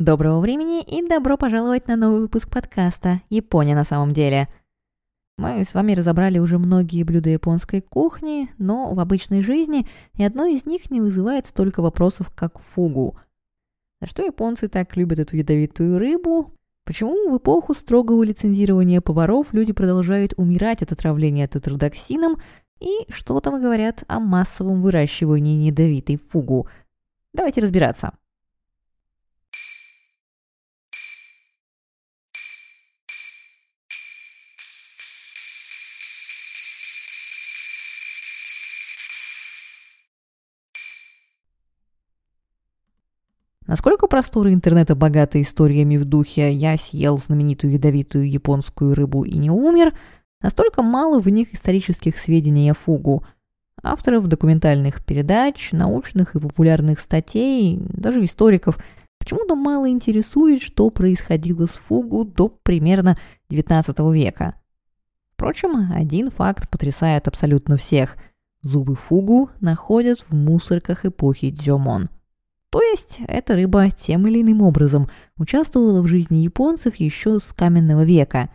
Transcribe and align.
Доброго 0.00 0.40
времени 0.40 0.82
и 0.82 1.06
добро 1.06 1.36
пожаловать 1.36 1.86
на 1.86 1.94
новый 1.94 2.22
выпуск 2.22 2.50
подкаста 2.50 3.22
«Япония 3.30 3.76
на 3.76 3.84
самом 3.84 4.10
деле». 4.10 4.48
Мы 5.38 5.62
с 5.62 5.72
вами 5.72 5.92
разобрали 5.92 6.40
уже 6.40 6.58
многие 6.58 7.04
блюда 7.04 7.30
японской 7.30 7.80
кухни, 7.80 8.50
но 8.58 8.92
в 8.92 8.98
обычной 8.98 9.40
жизни 9.40 9.86
ни 10.18 10.24
одно 10.24 10.46
из 10.46 10.66
них 10.66 10.90
не 10.90 11.00
вызывает 11.00 11.46
столько 11.46 11.80
вопросов, 11.80 12.32
как 12.34 12.58
фугу. 12.58 13.16
За 14.00 14.08
что 14.08 14.24
японцы 14.24 14.66
так 14.66 14.96
любят 14.96 15.20
эту 15.20 15.36
ядовитую 15.36 16.00
рыбу? 16.00 16.52
Почему 16.84 17.30
в 17.30 17.38
эпоху 17.38 17.72
строгого 17.72 18.24
лицензирования 18.24 19.00
поваров 19.00 19.52
люди 19.52 19.72
продолжают 19.72 20.34
умирать 20.36 20.82
от 20.82 20.90
отравления 20.90 21.46
тетродоксином? 21.46 22.38
И 22.80 23.06
что 23.10 23.38
там 23.38 23.62
говорят 23.62 24.02
о 24.08 24.18
массовом 24.18 24.82
выращивании 24.82 25.68
ядовитой 25.68 26.16
фугу? 26.16 26.66
Давайте 27.32 27.60
разбираться. 27.60 28.14
Насколько 43.74 44.06
просторы 44.06 44.52
интернета 44.52 44.94
богаты 44.94 45.40
историями 45.40 45.96
в 45.96 46.04
духе 46.04 46.52
«я 46.52 46.76
съел 46.76 47.18
знаменитую 47.18 47.72
ядовитую 47.72 48.30
японскую 48.30 48.94
рыбу 48.94 49.24
и 49.24 49.36
не 49.36 49.50
умер», 49.50 49.98
настолько 50.40 50.80
мало 50.80 51.20
в 51.20 51.28
них 51.28 51.52
исторических 51.52 52.16
сведений 52.16 52.70
о 52.70 52.74
фугу. 52.74 53.26
Авторов 53.82 54.28
документальных 54.28 55.04
передач, 55.04 55.72
научных 55.72 56.36
и 56.36 56.38
популярных 56.38 57.00
статей, 57.00 57.80
даже 57.88 58.24
историков 58.24 58.78
почему-то 59.18 59.56
мало 59.56 59.90
интересует, 59.90 60.62
что 60.62 60.88
происходило 60.90 61.66
с 61.66 61.70
фугу 61.70 62.24
до 62.24 62.46
примерно 62.46 63.18
XIX 63.50 64.14
века. 64.14 64.54
Впрочем, 65.32 65.92
один 65.92 66.30
факт 66.30 66.70
потрясает 66.70 67.26
абсолютно 67.26 67.76
всех. 67.76 68.18
Зубы 68.62 68.94
фугу 68.94 69.50
находят 69.60 70.20
в 70.20 70.32
мусорках 70.32 71.04
эпохи 71.06 71.50
Дзёмон– 71.50 72.08
то 72.74 72.82
есть 72.82 73.20
эта 73.28 73.54
рыба 73.54 73.88
тем 73.88 74.26
или 74.26 74.42
иным 74.42 74.60
образом 74.60 75.08
участвовала 75.36 76.02
в 76.02 76.08
жизни 76.08 76.38
японцев 76.38 76.96
еще 76.96 77.38
с 77.38 77.52
каменного 77.52 78.02
века. 78.04 78.50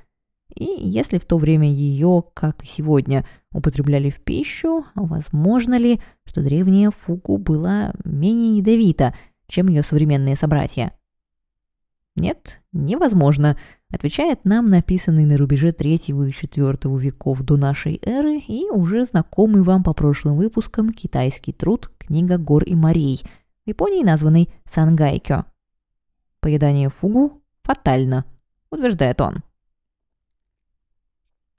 И 0.53 0.65
если 0.65 1.19
в 1.19 1.25
то 1.25 1.37
время 1.37 1.71
ее, 1.71 2.25
как 2.33 2.61
и 2.61 2.67
сегодня, 2.67 3.25
употребляли 3.53 4.09
в 4.09 4.19
пищу, 4.19 4.83
возможно 4.93 5.77
ли, 5.77 6.01
что 6.25 6.43
древняя 6.43 6.91
фуку 6.91 7.37
была 7.37 7.93
менее 8.03 8.57
ядовита, 8.57 9.13
чем 9.47 9.69
ее 9.69 9.83
современные 9.83 10.35
собратья? 10.35 10.91
Нет, 12.17 12.59
невозможно, 12.73 13.57
отвечает 13.89 14.43
нам 14.43 14.69
написанный 14.69 15.23
на 15.23 15.37
рубеже 15.37 15.71
3 15.71 15.95
и 15.95 15.97
4 15.97 16.77
веков 16.97 17.41
до 17.43 17.55
нашей 17.55 18.01
эры 18.03 18.39
и 18.39 18.69
уже 18.69 19.05
знакомый 19.05 19.61
вам 19.61 19.81
по 19.81 19.93
прошлым 19.93 20.35
выпускам 20.35 20.91
китайский 20.91 21.53
труд 21.53 21.89
«Книга 21.97 22.37
гор 22.37 22.65
и 22.65 22.75
морей», 22.75 23.21
Японии 23.69 24.03
названный 24.03 24.49
сангайкё. 24.65 25.45
Поедание 26.39 26.89
фугу 26.89 27.41
фатально, 27.63 28.25
утверждает 28.71 29.21
он. 29.21 29.43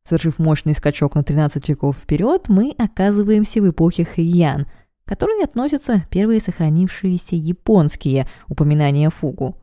Совершив 0.04 0.38
мощный 0.38 0.74
скачок 0.74 1.14
на 1.14 1.22
13 1.22 1.68
веков 1.68 1.96
вперед, 1.96 2.48
мы 2.48 2.74
оказываемся 2.78 3.62
в 3.62 3.70
эпохе 3.70 4.04
Хэйян, 4.04 4.64
к 4.64 5.08
которой 5.08 5.44
относятся 5.44 6.04
первые 6.10 6.40
сохранившиеся 6.40 7.36
японские 7.36 8.28
упоминания 8.48 9.08
фугу. 9.10 9.56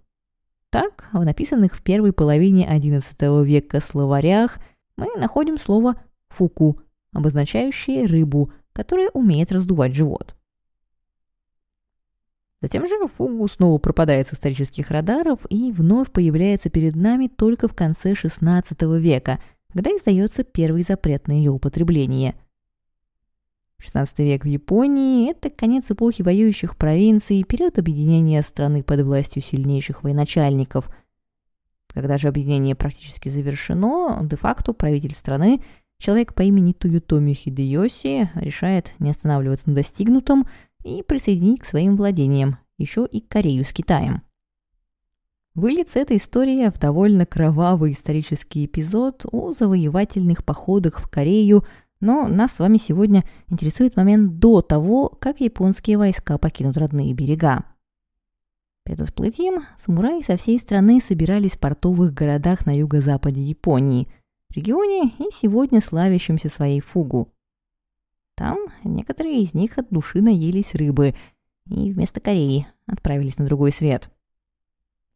Так, 0.70 1.10
в 1.12 1.24
написанных 1.24 1.76
в 1.76 1.84
первой 1.84 2.14
половине 2.14 2.66
XI 2.66 3.44
века 3.44 3.82
словарях 3.82 4.60
мы 4.96 5.08
находим 5.18 5.58
слово 5.58 5.96
«фуку», 6.30 6.82
обозначающее 7.12 8.06
рыбу, 8.06 8.54
которая 8.74 9.10
умеет 9.10 9.52
раздувать 9.52 9.94
живот. 9.94 10.36
Затем 12.62 12.88
же 12.88 13.08
Фугу 13.08 13.48
снова 13.48 13.78
пропадает 13.78 14.28
с 14.28 14.34
исторических 14.34 14.90
радаров 14.90 15.40
и 15.50 15.72
вновь 15.72 16.12
появляется 16.12 16.70
перед 16.70 16.96
нами 16.96 17.28
только 17.28 17.68
в 17.68 17.76
конце 17.76 18.14
XVI 18.14 19.00
века, 19.00 19.40
когда 19.72 19.92
издается 19.92 20.44
первый 20.44 20.82
запрет 20.82 21.28
на 21.28 21.34
ее 21.34 21.52
употребление. 21.52 22.36
XVI 23.80 24.08
век 24.18 24.44
в 24.44 24.48
Японии– 24.48 25.30
это 25.32 25.52
конец 25.52 25.86
эпохи 25.92 26.24
воюющих 26.24 26.78
провинций, 26.78 27.44
период 27.44 27.78
объединения 27.78 28.42
страны 28.42 28.82
под 28.82 29.02
властью 29.02 29.44
сильнейших 29.44 30.04
военачальников. 30.04 30.90
Когда 31.94 32.18
же 32.18 32.28
объединение 32.28 32.74
практически 32.74 33.30
завершено, 33.30 34.20
де-факто 34.24 34.74
правитель 34.74 35.14
страны, 35.14 35.62
человек 36.00 36.34
по 36.34 36.42
имени 36.42 36.74
Туютоми 36.74 37.34
Хидеоси, 37.34 38.32
решает 38.34 38.94
не 38.98 39.12
останавливаться 39.12 39.70
на 39.70 39.76
достигнутом– 39.76 40.48
и 40.88 41.04
присоединить 41.04 41.60
к 41.62 41.66
своим 41.66 41.98
владениям 41.98 42.58
еще 42.78 43.06
и 43.06 43.22
Корею 43.22 43.66
с 43.66 43.74
Китаем. 43.74 44.22
Выльется 45.56 46.00
эта 46.00 46.16
история 46.16 46.70
в 46.70 46.78
довольно 46.78 47.26
кровавый 47.26 47.94
исторический 47.94 48.66
эпизод 48.66 49.26
о 49.32 49.54
завоевательных 49.54 50.46
походах 50.46 51.00
в 51.00 51.10
Корею, 51.10 51.64
но 52.00 52.28
нас 52.28 52.54
с 52.54 52.60
вами 52.60 52.78
сегодня 52.78 53.24
интересует 53.48 53.96
момент 53.96 54.38
до 54.38 54.62
того, 54.62 55.10
как 55.10 55.40
японские 55.40 55.98
войска 55.98 56.38
покинут 56.38 56.78
родные 56.78 57.14
берега. 57.16 57.66
Перед 58.86 59.02
всплытием 59.02 59.64
самураи 59.80 60.22
со 60.22 60.38
всей 60.38 60.60
страны 60.60 61.02
собирались 61.02 61.54
в 61.54 61.60
портовых 61.60 62.14
городах 62.14 62.68
на 62.68 62.78
юго-западе 62.78 63.42
Японии, 63.42 64.08
регионе 64.56 65.12
и 65.18 65.30
сегодня 65.34 65.82
славящемся 65.82 66.50
своей 66.50 66.82
фугу. 66.82 67.34
Там 68.38 68.60
некоторые 68.84 69.42
из 69.42 69.56
них 69.56 69.80
от 69.80 69.90
души 69.90 70.22
наелись 70.22 70.76
рыбы 70.76 71.16
и 71.68 71.92
вместо 71.92 72.20
Кореи 72.20 72.68
отправились 72.86 73.40
на 73.40 73.46
другой 73.46 73.72
свет. 73.72 74.12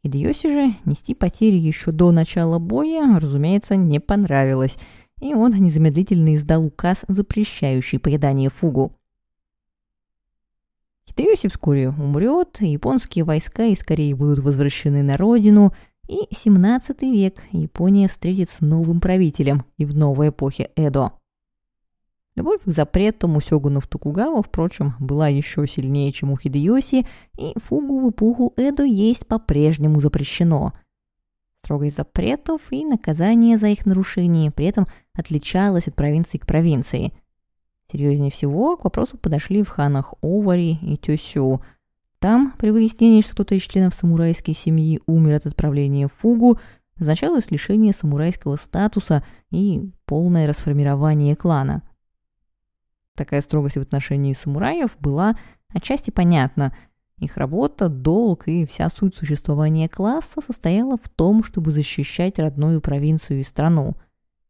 Хидеоси 0.04 0.50
же 0.50 0.76
нести 0.86 1.14
потери 1.14 1.56
еще 1.56 1.92
до 1.92 2.12
начала 2.12 2.58
боя, 2.58 3.20
разумеется, 3.20 3.76
не 3.76 4.00
понравилось, 4.00 4.80
и 5.20 5.36
он 5.36 5.52
незамедлительно 5.52 6.36
издал 6.36 6.66
указ, 6.66 7.06
запрещающий 7.08 8.00
поедание 8.00 8.50
фугу. 8.50 8.98
Хидеоси 11.08 11.48
вскоре 11.48 11.90
умрет, 11.90 12.58
японские 12.60 13.24
войска 13.24 13.66
из 13.66 13.84
Кореи 13.84 14.14
будут 14.14 14.40
возвращены 14.40 15.04
на 15.04 15.16
родину, 15.16 15.76
и 16.08 16.28
17 16.32 17.04
век 17.04 17.44
Япония 17.52 18.08
встретит 18.08 18.50
с 18.50 18.62
новым 18.62 19.00
правителем 19.00 19.64
и 19.78 19.86
в 19.86 19.96
новой 19.96 20.30
эпохе 20.30 20.72
Эдо. 20.76 21.21
Любовь 22.36 22.62
к 22.64 22.70
запретам 22.70 23.36
у 23.36 23.42
сёгунов 23.42 23.88
Токугава, 23.88 24.42
впрочем, 24.42 24.96
была 25.00 25.28
еще 25.28 25.68
сильнее, 25.68 26.14
чем 26.14 26.32
у 26.32 26.38
Хидеоси, 26.38 27.06
и 27.38 27.54
фугу 27.58 28.00
в 28.00 28.12
эпоху 28.12 28.54
Эдо 28.56 28.84
есть 28.84 29.28
по-прежнему 29.28 30.00
запрещено. 30.00 30.72
Строгость 31.62 31.98
запретов 31.98 32.62
и 32.72 32.86
наказание 32.86 33.58
за 33.58 33.68
их 33.68 33.86
нарушение 33.86 34.50
при 34.50 34.68
этом 34.68 34.86
отличалось 35.14 35.88
от 35.88 35.96
провинции 35.96 36.38
к 36.38 36.48
провинции. 36.48 37.12
Серьезнее 37.92 38.32
всего 38.32 38.78
к 38.78 38.86
вопросу 38.86 39.18
подошли 39.18 39.62
в 39.62 39.70
ханах 39.70 40.14
Овари 40.22 40.80
и 40.82 40.96
Тёсю. 40.96 41.62
Там, 42.20 42.54
при 42.58 42.70
выяснении, 42.70 43.22
что 43.22 43.34
кто-то 43.34 43.56
из 43.56 43.64
членов 43.64 43.94
самурайской 43.94 44.56
семьи 44.56 45.02
умер 45.06 45.36
от 45.36 45.48
отправления 45.48 46.08
в 46.08 46.14
фугу, 46.14 46.60
назначалось 46.98 47.52
лишение 47.52 47.92
самурайского 47.92 48.56
статуса 48.56 49.24
и 49.50 49.92
полное 50.06 50.48
расформирование 50.48 51.36
клана– 51.36 51.84
Такая 53.16 53.42
строгость 53.42 53.78
в 53.78 53.82
отношении 53.82 54.34
самураев 54.34 54.98
была 55.00 55.36
отчасти 55.74 56.12
понятна. 56.12 56.76
Их 57.18 57.38
работа, 57.38 57.88
долг 57.88 58.48
и 58.48 58.66
вся 58.66 58.90
суть 58.90 59.16
существования 59.16 59.88
класса 59.88 60.42
состояла 60.46 60.98
в 60.98 61.08
том, 61.10 61.44
чтобы 61.44 61.72
защищать 61.72 62.40
родную 62.40 62.82
провинцию 62.82 63.42
и 63.42 63.44
страну. 63.44 63.96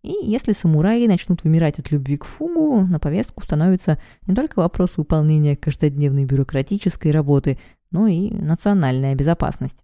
И 0.03 0.13
если 0.23 0.53
самураи 0.53 1.05
начнут 1.05 1.43
вымирать 1.43 1.79
от 1.79 1.91
любви 1.91 2.17
к 2.17 2.25
фугу, 2.25 2.81
на 2.81 2.99
повестку 2.99 3.43
становится 3.43 3.99
не 4.25 4.33
только 4.33 4.59
вопрос 4.59 4.97
выполнения 4.97 5.55
каждодневной 5.55 6.25
бюрократической 6.25 7.11
работы, 7.11 7.59
но 7.91 8.07
и 8.07 8.31
национальная 8.31 9.15
безопасность. 9.15 9.83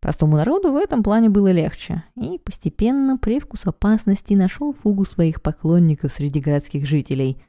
Простому 0.00 0.36
народу 0.36 0.72
в 0.72 0.76
этом 0.76 1.02
плане 1.02 1.28
было 1.28 1.50
легче, 1.50 2.04
и 2.14 2.38
постепенно 2.38 3.16
привкус 3.16 3.66
опасности 3.66 4.34
нашел 4.34 4.72
фугу 4.72 5.04
своих 5.04 5.42
поклонников 5.42 6.12
среди 6.12 6.40
городских 6.40 6.86
жителей. 6.86 7.42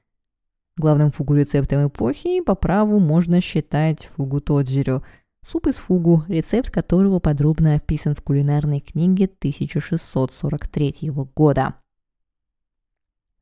Главным 0.75 1.11
фугу-рецептом 1.11 1.87
эпохи 1.87 2.41
по 2.41 2.55
праву 2.55 2.99
можно 2.99 3.39
считать 3.39 4.09
фугу 4.15 4.39
тоджирю, 4.39 5.03
суп 5.47 5.67
из 5.67 5.75
фугу, 5.75 6.23
рецепт 6.27 6.71
которого 6.71 7.19
подробно 7.19 7.75
описан 7.75 8.15
в 8.15 8.23
кулинарной 8.23 8.79
книге 8.79 9.25
1643 9.25 11.11
года. 11.35 11.75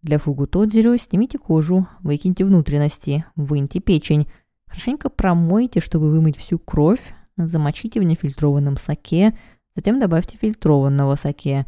Для 0.01 0.19
фугу 0.19 0.47
тоджирю 0.47 0.97
снимите 0.97 1.37
кожу, 1.37 1.87
выкиньте 2.01 2.43
внутренности, 2.43 3.25
выньте 3.35 3.79
печень, 3.79 4.27
хорошенько 4.65 5.09
промойте, 5.09 5.79
чтобы 5.79 6.11
вымыть 6.11 6.37
всю 6.37 6.59
кровь, 6.59 7.13
замочите 7.37 7.99
в 7.99 8.03
нефильтрованном 8.03 8.77
соке, 8.77 9.37
затем 9.75 9.99
добавьте 9.99 10.37
фильтрованного 10.37 11.15
саке. 11.15 11.65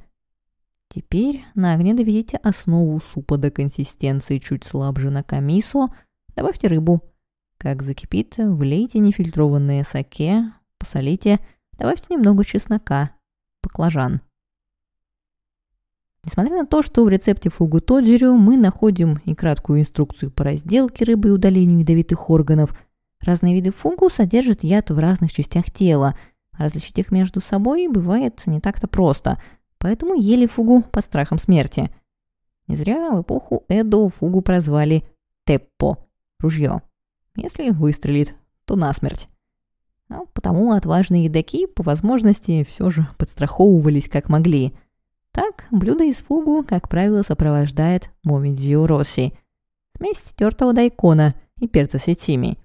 Теперь 0.90 1.46
на 1.54 1.74
огне 1.74 1.94
доведите 1.94 2.38
основу 2.38 3.00
супа 3.00 3.38
до 3.38 3.52
консистенции 3.52 4.40
чуть 4.40 4.64
слабже 4.64 5.12
на 5.12 5.22
камисо, 5.24 5.90
добавьте 6.36 6.68
рыбу. 6.68 7.04
Как 7.58 7.84
закипит, 7.84 8.36
влейте 8.38 9.00
нефильтрованное 9.00 9.84
саке, 9.84 10.52
посолите, 10.80 11.40
добавьте 11.78 12.16
немного 12.16 12.44
чеснока, 12.44 13.12
баклажан. 13.62 14.22
Несмотря 16.24 16.58
на 16.58 16.66
то, 16.66 16.82
что 16.82 17.04
в 17.04 17.10
рецепте 17.10 17.50
фугу 17.50 17.80
тоджирю 17.80 18.34
мы 18.34 18.58
находим 18.58 19.20
и 19.26 19.36
краткую 19.36 19.82
инструкцию 19.82 20.32
по 20.32 20.44
разделке 20.44 21.06
рыбы 21.06 21.30
и 21.30 21.32
удалению 21.32 21.80
ядовитых 21.80 22.30
органов, 22.30 22.76
разные 23.22 23.54
виды 23.54 23.72
фугу 23.72 24.10
содержат 24.10 24.64
яд 24.64 24.90
в 24.90 24.98
разных 24.98 25.32
частях 25.32 25.72
тела. 25.72 26.16
Различить 26.58 26.98
их 27.00 27.12
между 27.12 27.42
собой 27.42 27.88
бывает 27.88 28.42
не 28.46 28.60
так-то 28.60 28.88
просто, 28.88 29.42
поэтому 29.78 30.14
ели 30.16 30.46
фугу 30.46 30.82
по 30.82 31.02
страхам 31.02 31.38
смерти. 31.38 31.90
Не 32.68 32.76
зря 32.76 33.12
в 33.12 33.22
эпоху 33.22 33.64
Эдо 33.68 34.10
фугу 34.10 34.42
прозвали 34.42 35.04
«теппо»– 35.46 35.98
ружье. 36.40 36.82
Если 37.36 37.70
выстрелит, 37.70 38.36
то 38.66 38.76
насмерть. 38.76 39.28
А 40.10 40.26
потому 40.34 40.72
отважные 40.72 41.26
едоки 41.26 41.66
по 41.66 41.84
возможности 41.84 42.64
все 42.64 42.90
же 42.90 43.08
подстраховывались 43.18 44.10
как 44.10 44.30
могли– 44.30 44.74
так, 45.32 45.68
блюдо 45.72 46.04
из 46.04 46.18
фугу, 46.18 46.66
как 46.68 46.90
правило, 46.90 47.22
сопровождает 47.22 48.12
момидзио 48.24 48.88
росси– 48.88 49.34
смесь 49.98 50.22
тертого 50.36 50.74
дайкона 50.74 51.36
и 51.60 51.68
перца 51.68 52.00
сетими. 52.00 52.58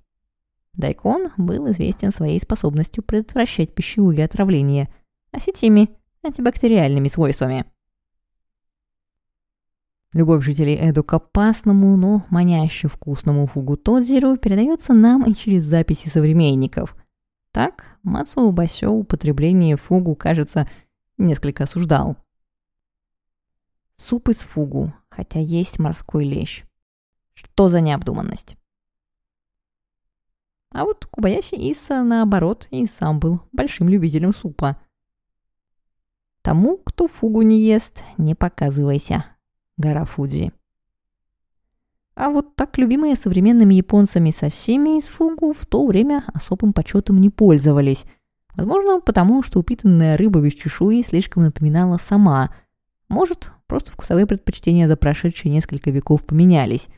Дайкон 0.76 1.30
был 1.36 1.70
известен 1.70 2.10
своей 2.10 2.40
способностью 2.40 3.04
предотвращать 3.04 3.74
пищевые 3.74 4.24
отравления, 4.24 4.88
а 5.30 5.40
сетими– 5.40 5.90
антибактериальными 6.22 7.08
свойствами. 7.08 7.66
Любовь 10.12 10.44
жителей 10.44 10.78
Эду 10.80 11.02
к 11.02 11.12
опасному, 11.12 11.96
но 11.96 12.24
маняще 12.30 12.86
вкусному 12.86 13.46
фугу 13.46 13.76
Тодзиру 13.76 14.36
передается 14.36 14.94
нам 14.94 15.24
и 15.24 15.34
через 15.34 15.64
записи 15.64 16.08
современников. 16.08 16.96
Так, 17.50 17.98
Мацу 18.02 18.50
Басё 18.52 18.90
употребление 18.90 19.76
фугу, 19.76 20.14
кажется, 20.14 20.68
несколько 21.18 21.64
осуждал. 21.64 22.16
Суп 23.96 24.28
из 24.28 24.38
фугу, 24.38 24.92
хотя 25.08 25.40
есть 25.40 25.78
морской 25.78 26.24
лещ. 26.24 26.64
Что 27.34 27.68
за 27.68 27.80
необдуманность? 27.80 28.56
А 30.74 30.84
вот 30.84 31.06
Кубаяси 31.06 31.54
Иса, 31.54 32.02
наоборот, 32.02 32.68
и 32.70 32.86
сам 32.86 33.20
был 33.20 33.40
большим 33.52 33.88
любителем 33.88 34.34
супа. 34.34 34.76
Тому, 36.42 36.76
кто 36.76 37.08
фугу 37.08 37.42
не 37.42 37.60
ест, 37.60 38.02
не 38.18 38.34
показывайся. 38.34 39.24
Гора 39.76 40.04
Фудзи. 40.04 40.52
А 42.16 42.28
вот 42.28 42.54
так 42.54 42.76
любимые 42.76 43.16
современными 43.16 43.74
японцами 43.74 44.30
сашими 44.30 44.98
из 44.98 45.04
фугу 45.04 45.52
в 45.52 45.64
то 45.64 45.86
время 45.86 46.24
особым 46.34 46.72
почетом 46.72 47.20
не 47.20 47.30
пользовались. 47.30 48.04
Возможно, 48.54 49.00
потому 49.00 49.42
что 49.42 49.60
упитанная 49.60 50.16
рыба 50.16 50.40
без 50.40 50.52
чешуи 50.52 51.02
слишком 51.02 51.44
напоминала 51.44 51.98
сама. 51.98 52.54
Может, 53.08 53.52
Просто 53.66 53.90
вкусовые 53.90 54.26
предпочтения 54.26 54.86
за 54.86 54.96
прошедшие 54.96 55.50
несколько 55.50 55.90
веков 55.90 56.24
поменялись. 56.24 56.88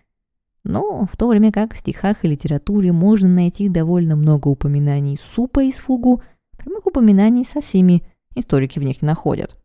Но 0.67 1.07
в 1.07 1.17
то 1.17 1.29
время 1.29 1.53
как 1.53 1.75
в 1.75 1.79
стихах 1.79 2.25
и 2.25 2.29
литературе 2.29 2.91
можно 2.91 3.29
найти 3.29 3.69
довольно 3.69 4.17
много 4.17 4.49
упоминаний 4.49 5.17
супа 5.35 5.63
из 5.63 5.77
фугу, 5.77 6.23
прямых 6.59 6.87
упоминаний 6.87 7.45
сосими 7.45 8.03
историки 8.35 8.81
в 8.81 8.83
них 8.83 9.01
не 9.01 9.07
находят. 9.07 9.57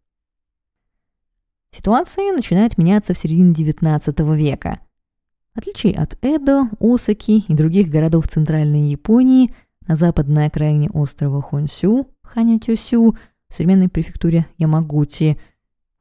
Ситуация 1.75 2.31
начинает 2.33 2.77
меняться 2.77 3.15
в 3.15 3.17
середине 3.17 3.51
XIX 3.53 4.37
века. 4.37 4.79
В 5.55 5.57
отличие 5.57 5.95
от 5.95 6.17
Эдо, 6.21 6.69
Осаки 6.79 7.45
и 7.47 7.53
других 7.55 7.89
городов 7.89 8.27
Центральной 8.27 8.89
Японии, 8.89 9.55
на 9.87 9.95
западной 9.95 10.45
окраине 10.45 10.91
острова 10.91 11.41
Хонсю, 11.41 12.09
Ханятюсю, 12.21 13.17
в 13.49 13.53
современной 13.53 13.89
префектуре 13.89 14.45
Ямагути– 14.59 15.39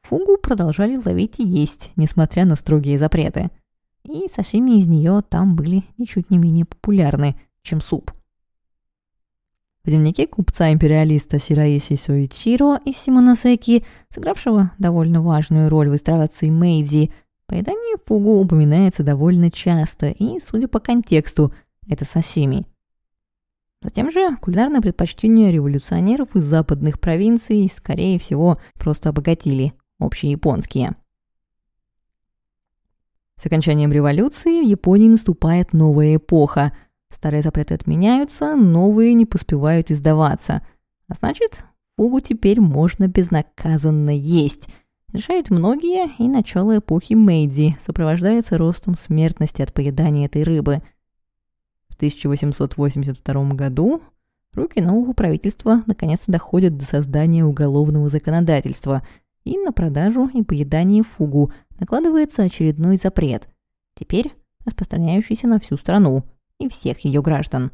Фугу 0.02 0.38
продолжали 0.38 0.96
ловить 0.96 1.38
и 1.38 1.44
есть, 1.44 1.92
несмотря 1.94 2.44
на 2.44 2.56
строгие 2.56 2.98
запреты. 2.98 3.50
И 4.04 4.28
сашими 4.28 4.78
из 4.78 4.86
нее 4.86 5.22
там 5.28 5.56
были 5.56 5.84
ничуть 5.98 6.30
не 6.30 6.38
менее 6.38 6.64
популярны, 6.64 7.36
чем 7.62 7.80
суп. 7.80 8.12
В 9.84 9.88
дневнике 9.88 10.26
купца-империалиста 10.26 11.38
Сираиси 11.38 11.96
Соичиро 11.96 12.80
из 12.84 12.98
Симоносеки, 12.98 13.84
сыгравшего 14.12 14.72
довольно 14.78 15.22
важную 15.22 15.70
роль 15.70 15.88
в 15.88 15.94
реставрации 15.94 16.50
Мэйдзи, 16.50 17.10
поедание 17.46 17.96
фугу 18.04 18.40
упоминается 18.40 19.02
довольно 19.02 19.50
часто 19.50 20.08
и, 20.08 20.38
судя 20.46 20.68
по 20.68 20.80
контексту, 20.80 21.54
это 21.88 22.04
сашими. 22.04 22.66
Затем 23.82 24.10
же 24.10 24.36
кулинарное 24.36 24.82
предпочтение 24.82 25.50
революционеров 25.50 26.36
из 26.36 26.44
западных 26.44 27.00
провинций, 27.00 27.72
скорее 27.74 28.18
всего, 28.18 28.60
просто 28.74 29.08
обогатили 29.08 29.72
общеяпонские. 29.98 30.94
С 33.40 33.46
окончанием 33.46 33.90
революции 33.90 34.60
в 34.60 34.68
Японии 34.68 35.08
наступает 35.08 35.72
новая 35.72 36.16
эпоха. 36.16 36.72
Старые 37.08 37.40
запреты 37.42 37.72
отменяются, 37.72 38.54
новые 38.54 39.14
не 39.14 39.24
поспевают 39.24 39.90
издаваться. 39.90 40.60
А 41.08 41.14
значит, 41.14 41.64
фугу 41.96 42.20
теперь 42.20 42.60
можно 42.60 43.08
безнаказанно 43.08 44.10
есть. 44.10 44.68
Решают 45.10 45.48
многие, 45.48 46.10
и 46.18 46.28
начало 46.28 46.76
эпохи 46.76 47.14
Мэйдзи 47.14 47.78
сопровождается 47.82 48.58
ростом 48.58 48.98
смертности 48.98 49.62
от 49.62 49.72
поедания 49.72 50.26
этой 50.26 50.42
рыбы. 50.42 50.82
В 51.88 51.96
1882 51.96 53.54
году 53.54 54.02
руки 54.52 54.82
нового 54.82 55.14
правительства 55.14 55.82
наконец-то 55.86 56.30
доходят 56.30 56.76
до 56.76 56.84
создания 56.84 57.46
уголовного 57.46 58.10
законодательства– 58.10 59.02
и 59.44 59.58
на 59.58 59.72
продажу 59.72 60.28
и 60.28 60.42
поедание 60.42 61.02
фугу 61.02 61.52
накладывается 61.78 62.42
очередной 62.42 62.96
запрет, 62.96 63.50
теперь 63.94 64.32
распространяющийся 64.64 65.46
на 65.48 65.58
всю 65.58 65.76
страну 65.76 66.24
и 66.58 66.68
всех 66.68 67.00
ее 67.00 67.20
граждан. 67.22 67.72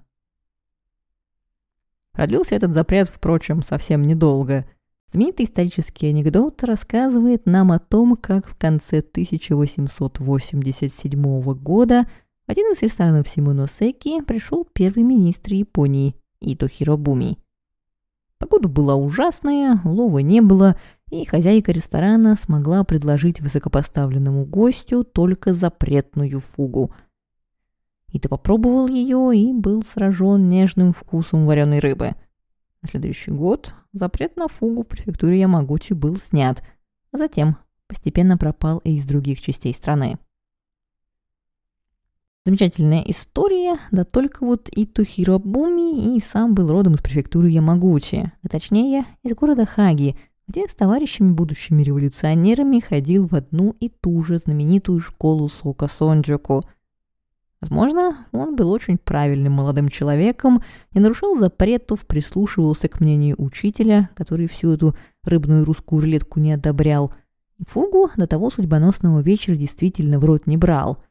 Продлился 2.12 2.54
этот 2.54 2.72
запрет, 2.72 3.08
впрочем, 3.08 3.62
совсем 3.62 4.00
недолго. 4.02 4.64
Знаменитый 5.10 5.44
исторический 5.44 6.06
анекдот 6.08 6.64
рассказывает 6.64 7.44
нам 7.46 7.70
о 7.72 7.78
том, 7.78 8.16
как 8.16 8.48
в 8.48 8.56
конце 8.56 9.00
1887 9.00 11.54
года 11.54 12.06
в 12.46 12.50
один 12.50 12.72
из 12.72 12.80
ресторанов 12.80 13.28
Симоносеки 13.28 14.22
пришел 14.22 14.66
первый 14.72 15.02
министр 15.02 15.52
Японии 15.54 16.14
Ито 16.40 16.68
Хиробуми. 16.68 17.38
Погода 18.38 18.68
была 18.68 18.94
ужасная, 18.94 19.80
улова 19.84 20.20
не 20.20 20.40
было, 20.40 20.78
и 21.10 21.24
хозяйка 21.24 21.72
ресторана 21.72 22.36
смогла 22.36 22.84
предложить 22.84 23.40
высокопоставленному 23.40 24.44
гостю 24.44 25.04
только 25.04 25.52
запретную 25.52 26.40
фугу. 26.40 26.92
И 28.12 28.18
ты 28.18 28.28
попробовал 28.28 28.88
ее 28.88 29.36
и 29.36 29.52
был 29.52 29.82
сражен 29.82 30.48
нежным 30.48 30.92
вкусом 30.92 31.46
вареной 31.46 31.78
рыбы. 31.78 32.14
На 32.82 32.88
следующий 32.88 33.30
год 33.30 33.74
запрет 33.92 34.36
на 34.36 34.48
фугу 34.48 34.82
в 34.82 34.88
префектуре 34.88 35.40
Ямагути 35.40 35.92
был 35.92 36.16
снят, 36.16 36.62
а 37.12 37.18
затем 37.18 37.56
постепенно 37.86 38.36
пропал 38.36 38.78
и 38.78 38.96
из 38.96 39.04
других 39.04 39.40
частей 39.40 39.72
страны. 39.72 40.18
Замечательная 42.44 43.02
история, 43.02 43.76
да 43.90 44.04
только 44.04 44.44
вот 44.44 44.68
и 44.68 44.86
Тухиро 44.86 45.38
Буми 45.38 46.16
и 46.16 46.20
сам 46.20 46.54
был 46.54 46.70
родом 46.70 46.94
из 46.94 47.00
префектуры 47.00 47.48
Ямагути, 47.48 48.32
а 48.40 48.48
точнее 48.48 49.04
из 49.24 49.34
города 49.34 49.66
Хаги, 49.66 50.16
где 50.48 50.68
с 50.68 50.74
товарищами 50.74 51.32
будущими 51.32 51.82
революционерами 51.82 52.78
ходил 52.80 53.26
в 53.26 53.34
одну 53.34 53.74
и 53.80 53.88
ту 53.88 54.22
же 54.22 54.38
знаменитую 54.38 55.00
школу 55.00 55.48
Сока 55.48 55.88
Сонджуку. 55.88 56.64
Возможно, 57.60 58.26
он 58.32 58.54
был 58.54 58.70
очень 58.70 58.96
правильным 58.96 59.54
молодым 59.54 59.88
человеком, 59.88 60.62
не 60.92 61.00
нарушал 61.00 61.36
запретов, 61.36 62.06
прислушивался 62.06 62.88
к 62.88 63.00
мнению 63.00 63.34
учителя, 63.38 64.10
который 64.14 64.46
всю 64.46 64.72
эту 64.72 64.94
рыбную 65.24 65.64
русскую 65.64 66.02
рулетку 66.02 66.38
не 66.38 66.52
одобрял, 66.52 67.12
и 67.58 67.64
фугу 67.64 68.10
до 68.16 68.26
того 68.26 68.50
судьбоносного 68.50 69.20
вечера 69.20 69.56
действительно 69.56 70.20
в 70.20 70.24
рот 70.24 70.46
не 70.46 70.56
брал. 70.56 71.02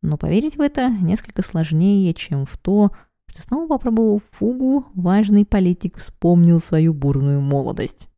Но 0.00 0.16
поверить 0.16 0.56
в 0.56 0.60
это 0.60 0.88
несколько 0.88 1.42
сложнее, 1.42 2.14
чем 2.14 2.46
в 2.46 2.56
то, 2.56 2.92
что 3.26 3.42
снова 3.42 3.66
попробовав 3.66 4.22
фугу, 4.30 4.86
важный 4.94 5.44
политик 5.44 5.98
вспомнил 5.98 6.60
свою 6.60 6.94
бурную 6.94 7.40
молодость. 7.40 8.08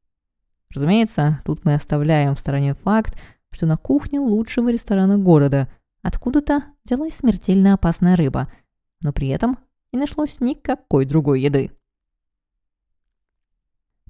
Разумеется, 0.74 1.40
тут 1.44 1.64
мы 1.64 1.74
оставляем 1.74 2.34
в 2.34 2.38
стороне 2.38 2.74
факт, 2.74 3.18
что 3.50 3.66
на 3.66 3.76
кухне 3.76 4.20
лучшего 4.20 4.70
ресторана 4.70 5.18
города 5.18 5.68
откуда-то 6.02 6.64
взялась 6.84 7.14
смертельно 7.14 7.74
опасная 7.74 8.16
рыба, 8.16 8.52
но 9.00 9.12
при 9.12 9.28
этом 9.28 9.58
не 9.92 9.98
нашлось 9.98 10.40
никакой 10.40 11.06
другой 11.06 11.40
еды. 11.40 11.70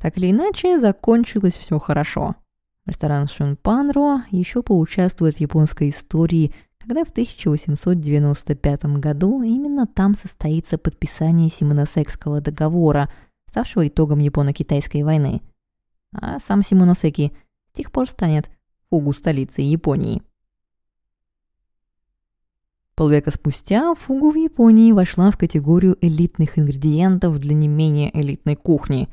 Так 0.01 0.17
или 0.17 0.31
иначе, 0.31 0.79
закончилось 0.79 1.57
все 1.57 1.79
хорошо. 1.79 2.37
Ресторан 2.87 3.27
Шунпанро 3.27 4.25
еще 4.31 4.63
поучаствует 4.63 5.37
в 5.37 5.41
японской 5.41 5.91
истории, 5.91 6.55
когда 6.79 7.05
в 7.05 7.11
1895 7.11 8.85
году 8.97 9.43
именно 9.43 9.87
там 9.87 10.17
состоится 10.17 10.79
подписание 10.79 11.51
Симоносекского 11.51 12.41
договора, 12.41 13.13
ставшего 13.51 13.87
итогом 13.87 14.21
Японо-Китайской 14.21 15.03
войны. 15.03 15.43
А 16.13 16.39
сам 16.39 16.63
Симоносеки 16.63 17.33
с 17.73 17.77
тех 17.77 17.93
пор 17.93 18.09
станет 18.09 18.51
фугу 18.91 19.13
столицей 19.13 19.65
Японии. 19.65 20.23
Полвека 22.95 23.31
спустя 23.31 23.95
фугу 23.95 24.33
в 24.33 24.37
Японии 24.37 24.93
вошла 24.93 25.31
в 25.31 25.39
категорию 25.39 25.97
элитных 26.01 26.59
ингредиентов 26.59 27.39
для 27.39 27.55
не 27.55 27.69
менее 27.69 28.11
элитной 28.19 28.57
кухни. 28.57 29.09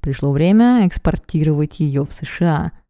Пришло 0.00 0.32
время 0.32 0.86
экспортировать 0.86 1.80
ее 1.80 2.04
в 2.04 2.12
США– 2.12 2.72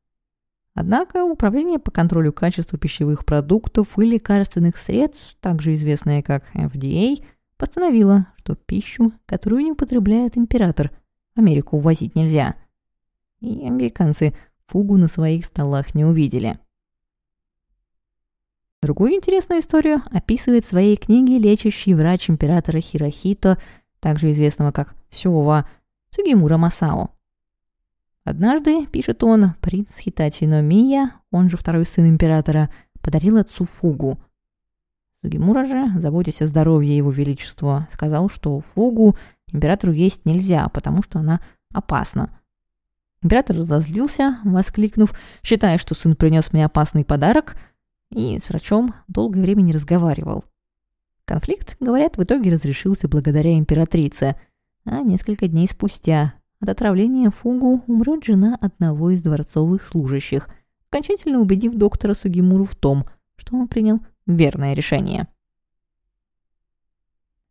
Однако 0.75 1.25
Управление 1.25 1.79
по 1.79 1.91
контролю 1.91 2.33
качества 2.33 2.79
пищевых 2.79 3.25
продуктов 3.25 3.99
и 3.99 4.05
лекарственных 4.05 4.76
средств, 4.76 5.37
также 5.41 5.75
известное 5.75 6.23
как 6.23 6.45
FDA, 6.55 7.23
постановило, 7.59 8.29
что 8.38 8.55
пищу, 8.55 9.12
которую 9.26 9.64
не 9.64 9.73
употребляет 9.73 10.37
император, 10.38 10.91
в 11.35 11.38
Америку 11.38 11.76
увозить 11.76 12.14
нельзя. 12.14 12.57
И 13.43 13.67
американцы 13.67 14.35
фугу 14.67 14.97
на 14.97 15.09
своих 15.09 15.47
столах 15.47 15.97
не 15.97 16.05
увидели. 16.05 16.61
Другую 18.81 19.15
интересную 19.15 19.61
историю 19.61 20.01
описывает 20.13 20.65
в 20.65 20.69
своей 20.69 20.97
книге 20.97 21.39
лечащий 21.39 21.95
врач 21.95 22.31
императора 22.31 22.81
Хирохито, 22.81 23.59
также 23.99 24.31
известного 24.31 24.71
как 24.71 24.95
Сёва, 25.11 25.69
Сугимура 26.11 26.57
Масао. 26.57 27.11
Однажды, 28.25 28.87
пишет 28.87 29.25
он, 29.25 29.55
принц 29.61 29.89
Хитачи 29.99 30.45
Номия, 30.45 31.13
он 31.33 31.51
же 31.51 31.57
второй 31.57 31.85
сын 31.85 32.09
императора, 32.09 32.71
подарил 33.01 33.39
отцу 33.39 33.65
фугу. 33.65 34.21
Сугимура 35.21 35.65
же, 35.65 36.01
заботясь 36.01 36.43
о 36.43 36.47
здоровье 36.47 36.97
его 36.97 37.11
величества, 37.11 37.89
сказал, 37.93 38.29
что 38.29 38.61
фугу 38.61 39.17
императору 39.53 39.93
есть 39.93 40.25
нельзя, 40.25 40.69
потому 40.69 41.03
что 41.03 41.19
она 41.19 41.41
опасна. 41.73 42.39
Император 43.23 43.59
разозлился, 43.59 44.38
воскликнув, 44.45 45.14
считая, 45.43 45.79
что 45.79 45.95
сын 45.95 46.17
принес 46.17 46.52
мне 46.52 46.64
опасный 46.64 47.05
подарок, 47.05 47.57
и 48.11 48.38
с 48.38 48.49
врачом 48.49 48.95
долгое 49.09 49.43
время 49.43 49.62
не 49.62 49.73
разговаривал. 49.73 50.45
Конфликт, 51.25 51.76
говорят, 51.79 52.17
в 52.17 52.23
итоге 52.23 52.52
разрешился 52.52 53.09
благодаря 53.09 53.57
императрице, 53.57 54.37
а 54.85 55.02
несколько 55.02 55.47
дней 55.47 55.69
спустя 55.69 56.35
от 56.61 56.69
отравления 56.69 57.31
фугу 57.31 57.83
умрет 57.87 58.25
жена 58.25 58.59
одного 58.61 59.11
из 59.11 59.23
дворцовых 59.23 59.85
служащих, 59.85 60.49
окончательно 60.91 61.41
убедив 61.41 61.75
доктора 61.75 62.14
Сугимуру 62.14 62.64
в 62.64 62.75
том, 62.75 63.07
что 63.37 63.57
он 63.57 63.69
принял 63.69 64.00
верное 64.26 64.75
решение. 64.75 65.29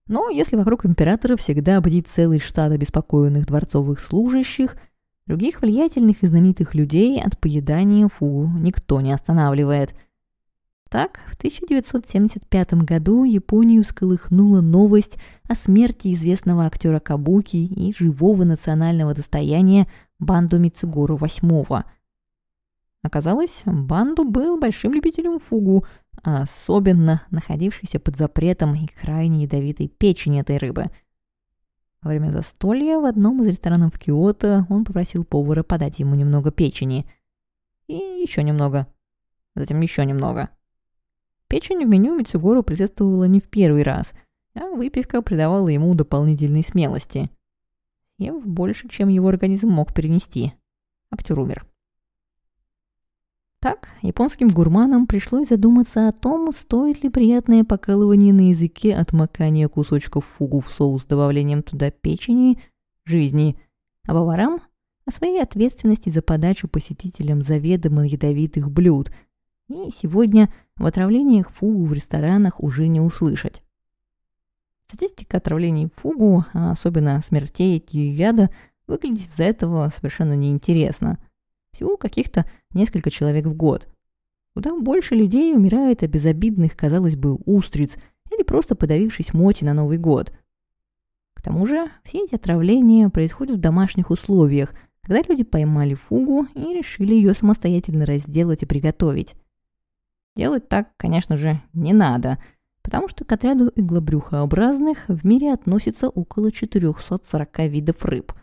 Но 0.07 0.29
если 0.29 0.57
вокруг 0.57 0.85
императора 0.85 1.37
всегда 1.37 1.79
будет 1.79 2.07
целый 2.07 2.39
штат 2.39 2.71
обеспокоенных 2.73 3.45
дворцовых 3.45 3.99
служащих, 3.99 4.75
других 5.31 5.61
влиятельных 5.61 6.23
и 6.23 6.27
знаменитых 6.27 6.75
людей 6.75 7.21
от 7.21 7.39
поедания 7.39 8.07
фугу 8.07 8.47
никто 8.59 9.01
не 9.01 9.13
останавливает– 9.13 9.95
так, 10.91 11.21
в 11.31 11.35
1975 11.35 12.73
году 12.83 13.23
Японию 13.23 13.81
сколыхнула 13.85 14.59
новость 14.59 15.17
о 15.47 15.55
смерти 15.55 16.13
известного 16.13 16.65
актера 16.65 16.99
Кабуки 16.99 17.55
и 17.55 17.93
живого 17.97 18.43
национального 18.43 19.13
достояния 19.13 19.87
Банду 20.19 20.59
Мицугору 20.59 21.15
VIII. 21.15 21.85
Оказалось, 23.03 23.61
Банду 23.65 24.25
был 24.25 24.59
большим 24.59 24.93
любителем 24.93 25.39
фугу, 25.39 25.85
особенно 26.23 27.21
находившийся 27.31 28.01
под 28.01 28.17
запретом 28.17 28.75
и 28.75 28.85
крайне 28.87 29.43
ядовитой 29.43 29.87
печени 29.87 30.41
этой 30.41 30.57
рыбы. 30.57 30.91
Во 32.01 32.09
время 32.09 32.31
застолья 32.31 32.97
в 32.99 33.05
одном 33.05 33.43
из 33.43 33.47
ресторанов 33.47 33.97
Киото 33.99 34.65
он 34.69 34.85
попросил 34.85 35.23
повара 35.23 35.61
подать 35.61 35.99
ему 35.99 36.15
немного 36.15 36.51
печени. 36.51 37.05
И 37.87 37.93
еще 37.93 38.41
немного. 38.41 38.87
Затем 39.55 39.79
еще 39.81 40.03
немного. 40.05 40.49
Печень 41.47 41.85
в 41.85 41.87
меню 41.87 42.17
Мицугору 42.17 42.63
присутствовала 42.63 43.25
не 43.25 43.39
в 43.39 43.49
первый 43.49 43.83
раз, 43.83 44.13
а 44.55 44.69
выпивка 44.69 45.21
придавала 45.21 45.67
ему 45.67 45.93
дополнительной 45.93 46.63
смелости. 46.63 47.29
Съев 48.17 48.47
больше, 48.47 48.87
чем 48.87 49.09
его 49.09 49.27
организм 49.27 49.69
мог 49.69 49.93
перенести. 49.93 50.53
Актер 51.11 51.39
умер. 51.39 51.65
Так, 53.61 53.87
японским 54.01 54.49
гурманам 54.49 55.07
пришлось 55.07 55.47
задуматься 55.47 56.09
о 56.09 56.11
том, 56.11 56.51
стоит 56.51 57.03
ли 57.03 57.09
приятное 57.09 57.63
покалывание 57.63 58.33
на 58.33 58.49
языке 58.49 58.93
от 58.93 59.13
макания 59.13 59.69
кусочков 59.69 60.25
фугу 60.25 60.59
в 60.59 60.69
соус 60.69 61.03
с 61.03 61.05
добавлением 61.05 61.63
туда 61.63 61.91
печени 61.91 62.59
жизни, 63.05 63.57
а 64.05 64.13
поварам– 64.13 64.59
о 65.05 65.11
своей 65.11 65.41
ответственности 65.41 66.09
за 66.09 66.21
подачу 66.21 66.67
посетителям 66.67 67.41
заведомо 67.41 68.05
ядовитых 68.05 68.69
блюд– 68.69 69.11
и 69.71 69.91
сегодня 69.95 70.53
в 70.75 70.85
отравлениях 70.85 71.49
фугу 71.51 71.85
в 71.85 71.93
ресторанах 71.93 72.61
уже 72.61 72.87
не 72.87 72.99
услышать. 72.99 73.63
Статистика 74.87 75.37
отравлений 75.37 75.89
фугу, 75.95 76.45
а 76.53 76.71
особенно 76.71 77.21
смертей 77.21 77.77
от 77.77 77.89
яда, 77.93 78.49
выглядит 78.87 79.29
из-за 79.29 79.45
этого 79.45 79.89
совершенно 79.95 80.35
неинтересно. 80.35 81.19
Всего 81.73 81.97
каких-то 81.97 82.45
несколько 82.73 83.09
человек 83.09 83.45
в 83.45 83.53
год. 83.53 83.87
Куда 84.53 84.75
больше 84.77 85.15
людей 85.15 85.55
умирает 85.55 86.03
от 86.03 86.09
безобидных, 86.09 86.75
казалось 86.75 87.15
бы, 87.15 87.35
устриц 87.45 87.95
или 88.31 88.43
просто 88.43 88.75
подавившись 88.75 89.33
моти 89.33 89.63
на 89.63 89.73
Новый 89.73 89.97
год. 89.97 90.33
К 91.33 91.41
тому 91.41 91.65
же 91.65 91.89
все 92.03 92.25
эти 92.25 92.35
отравления 92.35 93.09
происходят 93.09 93.57
в 93.57 93.61
домашних 93.61 94.11
условиях, 94.11 94.73
когда 95.01 95.21
люди 95.27 95.43
поймали 95.43 95.95
фугу 95.95 96.45
и 96.53 96.73
решили 96.73 97.15
ее 97.15 97.33
самостоятельно 97.33 98.05
разделать 98.05 98.63
и 98.63 98.67
приготовить. 98.67 99.35
Делать 100.35 100.69
так, 100.69 100.95
конечно 100.97 101.37
же, 101.37 101.61
не 101.73 101.93
надо, 101.93 102.37
потому 102.83 103.07
что 103.07 103.25
к 103.25 103.31
отряду 103.31 103.71
иглобрюхообразных 103.75 105.05
в 105.07 105.25
мире 105.25 105.53
относится 105.53 106.09
около 106.09 106.51
440 106.51 107.59
видов 107.59 108.05
рыб. 108.05 108.33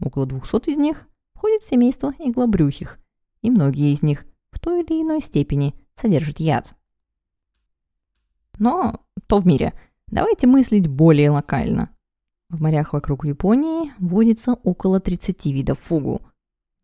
Около 0.00 0.26
200 0.26 0.70
из 0.70 0.76
них 0.76 1.07
входят 1.38 1.62
в 1.62 1.68
семейство 1.68 2.12
иглобрюхих, 2.18 2.98
и 3.42 3.50
многие 3.50 3.92
из 3.92 4.02
них 4.02 4.26
в 4.50 4.58
той 4.58 4.82
или 4.82 5.00
иной 5.00 5.22
степени 5.22 5.74
содержат 5.94 6.40
яд. 6.40 6.74
Но 8.58 9.00
то 9.26 9.38
в 9.38 9.46
мире. 9.46 9.72
Давайте 10.08 10.46
мыслить 10.46 10.88
более 10.88 11.30
локально. 11.30 11.90
В 12.50 12.60
морях 12.60 12.92
вокруг 12.92 13.24
Японии 13.24 13.92
водится 13.98 14.54
около 14.54 15.00
30 15.00 15.46
видов 15.46 15.78
фугу, 15.78 16.22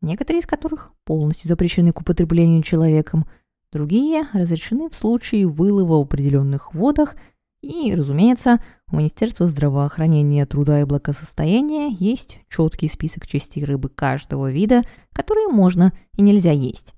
некоторые 0.01 0.41
из 0.41 0.47
которых 0.47 0.93
полностью 1.05 1.49
запрещены 1.49 1.93
к 1.93 2.01
употреблению 2.01 2.63
человеком– 2.63 3.27
Другие 3.75 4.29
разрешены 4.33 4.89
в 4.89 4.95
случае 4.95 5.49
вылова 5.49 5.99
в 5.99 6.03
определенных 6.03 6.75
водах 6.75 7.17
и, 7.65 7.95
разумеется, 7.95 8.63
у 8.91 8.97
Министерства 8.97 9.47
здравоохранения, 9.47 10.47
труда 10.47 10.81
и 10.81 10.85
благосостояния 10.85 11.89
есть 11.89 12.41
четкий 12.49 12.89
список 12.89 13.27
частей 13.27 13.65
рыбы 13.65 13.89
каждого 13.89 14.51
вида, 14.51 14.83
которые 15.13 15.49
можно 15.49 15.93
и 16.17 16.23
нельзя 16.23 16.53
есть. 16.53 16.95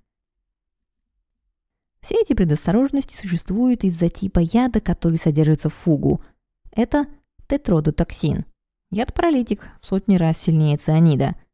Все 2.01 2.21
эти 2.21 2.35
предосторожности 2.35 3.17
существуют 3.17 3.85
из-за 3.85 4.09
типа 4.09 4.41
яда, 4.41 4.81
который 4.81 5.19
содержится 5.19 5.71
в 5.71 5.75
фугу. 5.75 6.23
Это 6.73 7.07
тетродотоксин. 7.49 8.45
Яд-паралитик 8.91 9.69
в 9.81 9.87
сотни 9.87 10.17
раз 10.17 10.39
сильнее 10.39 10.77
цианида– 10.77 11.37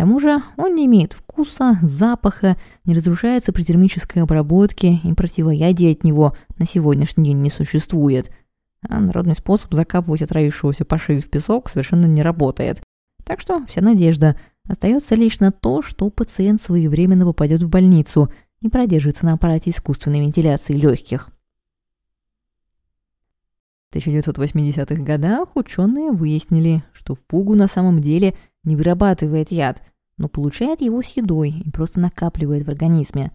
к 0.00 0.02
тому 0.02 0.18
же 0.18 0.42
он 0.56 0.76
не 0.76 0.86
имеет 0.86 1.12
вкуса, 1.12 1.78
запаха, 1.82 2.56
не 2.86 2.94
разрушается 2.94 3.52
при 3.52 3.64
термической 3.64 4.22
обработке, 4.22 4.94
и 5.04 5.12
противоядия 5.12 5.92
от 5.92 6.04
него 6.04 6.34
на 6.56 6.64
сегодняшний 6.64 7.24
день 7.24 7.42
не 7.42 7.50
существует. 7.50 8.30
А 8.88 8.98
народный 8.98 9.34
способ 9.34 9.74
закапывать 9.74 10.22
отравившегося 10.22 10.86
по 10.86 10.96
шее 10.96 11.20
в 11.20 11.28
песок 11.28 11.68
совершенно 11.68 12.06
не 12.06 12.22
работает. 12.22 12.80
Так 13.26 13.42
что 13.42 13.66
вся 13.66 13.82
надежда 13.82 14.40
остается 14.66 15.16
лишь 15.16 15.38
на 15.38 15.52
то, 15.52 15.82
что 15.82 16.08
пациент 16.08 16.62
своевременно 16.62 17.26
попадет 17.26 17.62
в 17.62 17.68
больницу 17.68 18.32
и 18.62 18.70
продержится 18.70 19.26
на 19.26 19.34
аппарате 19.34 19.68
искусственной 19.68 20.20
вентиляции 20.22 20.72
легких. 20.72 21.28
В 23.90 23.96
1980-х 23.96 25.02
годах 25.02 25.56
ученые 25.56 26.10
выяснили, 26.10 26.84
что 26.94 27.16
фугу 27.28 27.54
на 27.54 27.66
самом 27.66 28.00
деле– 28.00 28.32
не 28.64 28.76
вырабатывает 28.76 29.50
яд, 29.50 29.82
но 30.16 30.28
получает 30.28 30.80
его 30.80 31.02
с 31.02 31.08
едой 31.16 31.50
и 31.50 31.70
просто 31.70 32.00
накапливает 32.00 32.66
в 32.66 32.70
организме. 32.70 33.32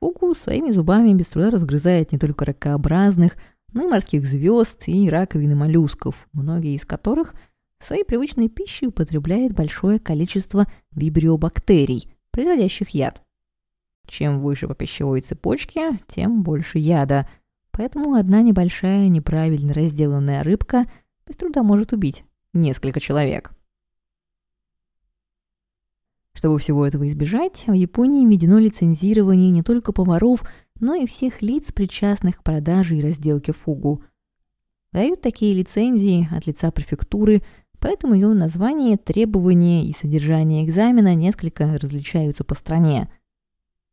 Фугу 0.00 0.34
своими 0.34 0.72
зубами 0.72 1.14
без 1.14 1.26
труда 1.28 1.50
разгрызает 1.50 2.12
не 2.12 2.18
только 2.18 2.44
ракообразных, 2.44 3.36
но 3.72 3.84
и 3.84 3.88
морских 3.88 4.24
звезд 4.24 4.82
и 4.86 5.08
раковины 5.08 5.54
моллюсков, 5.54 6.28
многие 6.32 6.74
из 6.74 6.84
которых 6.84 7.34
своей 7.78 8.04
привычной 8.04 8.48
пище 8.48 8.86
употребляет 8.86 9.52
большое 9.52 9.98
количество 9.98 10.66
вибриобактерий, 10.92 12.12
производящих 12.30 12.90
яд. 12.90 13.22
Чем 14.06 14.40
выше 14.40 14.66
по 14.66 14.74
пищевой 14.74 15.20
цепочке, 15.20 15.98
тем 16.08 16.42
больше 16.42 16.78
яда, 16.78 17.28
поэтому 17.70 18.14
одна 18.14 18.42
небольшая 18.42 19.08
неправильно 19.08 19.72
разделанная 19.72 20.42
рыбка 20.42 20.86
без 21.26 21.36
труда 21.36 21.62
может 21.62 21.92
убить 21.92 22.24
несколько 22.52 23.00
человек. 23.00 23.52
Чтобы 26.34 26.58
всего 26.58 26.86
этого 26.86 27.06
избежать, 27.08 27.64
в 27.66 27.72
Японии 27.72 28.26
введено 28.26 28.58
лицензирование 28.58 29.50
не 29.50 29.62
только 29.62 29.92
поваров, 29.92 30.44
но 30.80 30.94
и 30.94 31.06
всех 31.06 31.42
лиц, 31.42 31.72
причастных 31.72 32.38
к 32.38 32.42
продаже 32.42 32.96
и 32.96 33.02
разделке 33.02 33.52
фугу. 33.52 34.02
Дают 34.92 35.20
такие 35.20 35.54
лицензии 35.54 36.28
от 36.30 36.46
лица 36.46 36.70
префектуры, 36.70 37.42
поэтому 37.78 38.14
ее 38.14 38.28
название, 38.28 38.96
требования 38.96 39.86
и 39.86 39.94
содержание 39.94 40.64
экзамена 40.64 41.14
несколько 41.14 41.78
различаются 41.78 42.44
по 42.44 42.54
стране. 42.54 43.10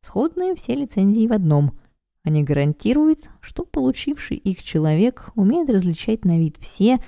Сходные 0.01 0.55
все 0.55 0.75
лицензии 0.75 1.27
в 1.27 1.33
одном. 1.33 1.77
Они 2.23 2.43
гарантируют, 2.43 3.29
что 3.39 3.63
получивший 3.63 4.37
их 4.37 4.63
человек 4.63 5.31
умеет 5.35 5.69
различать 5.69 6.25
на 6.25 6.37
вид 6.37 6.57
все, 6.59 6.99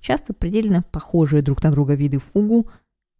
часто 0.00 0.34
предельно 0.34 0.82
похожие 0.82 1.42
друг 1.42 1.62
на 1.62 1.70
друга 1.70 1.94
виды 1.94 2.18
фугу, 2.18 2.70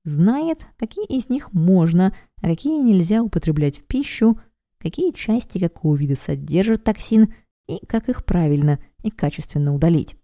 знает, 0.04 0.66
какие 0.76 1.06
из 1.06 1.28
них 1.28 1.52
можно, 1.52 2.14
а 2.40 2.46
какие 2.46 2.80
нельзя 2.80 3.22
употреблять 3.22 3.78
в 3.78 3.84
пищу, 3.84 4.38
какие 4.78 5.12
части 5.12 5.58
какого 5.58 5.96
вида 5.96 6.16
содержат 6.16 6.84
токсин 6.84 7.34
и 7.66 7.84
как 7.86 8.08
их 8.08 8.24
правильно 8.24 8.78
и 9.02 9.10
качественно 9.10 9.74
удалить. 9.74 10.16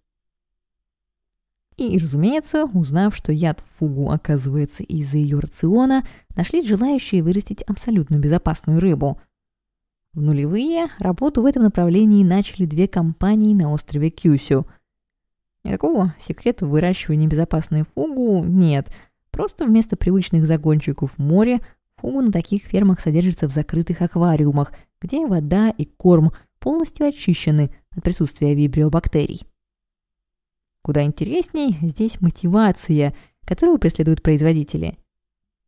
И, 1.77 1.97
разумеется, 1.97 2.65
узнав, 2.65 3.15
что 3.15 3.33
яд 3.33 3.59
фугу 3.59 4.09
оказывается 4.09 4.81
из-за 4.83 5.17
ее 5.17 5.39
рациона, 5.39 6.07
нашли 6.35 6.65
желающие 6.65 7.21
вырастить 7.21 7.63
абсолютно 7.63 8.15
безопасную 8.15 8.79
рыбу. 8.79 9.19
В 10.13 10.21
нулевые 10.21 10.87
работу 10.99 11.41
в 11.41 11.45
этом 11.45 11.63
направлении 11.63 12.23
начали 12.23 12.65
две 12.65 12.87
компании 12.87 13.53
на 13.53 13.73
острове 13.73 14.09
Кюсю. 14.09 14.65
Никакого 15.65 16.15
секрета 16.25 16.65
выращивания 16.65 17.27
безопасной 17.27 17.83
фугу 17.83 18.45
нет– 18.45 18.89
Просто 19.35 19.65
вместо 19.65 19.97
привычных 19.97 20.45
загончиков 20.45 21.11
в 21.11 21.19
море 21.19 21.59
фугу 21.97 22.21
на 22.21 22.31
таких 22.31 22.63
фермах 22.63 23.01
содержится 23.01 23.49
в 23.49 23.51
закрытых 23.51 24.01
аквариумах, 24.01 24.71
где 25.01 25.27
вода 25.27 25.71
и 25.71 25.83
корм 25.83 26.31
полностью 26.57 27.05
очищены 27.05 27.69
от 27.89 28.01
присутствия 28.01 28.55
вибриобактерий. 28.55 29.41
Куда 30.81 31.03
интересней 31.03 31.77
здесь 31.81 32.21
мотивация, 32.21 33.13
которую 33.43 33.77
преследуют 33.77 34.23
производители. 34.23 34.97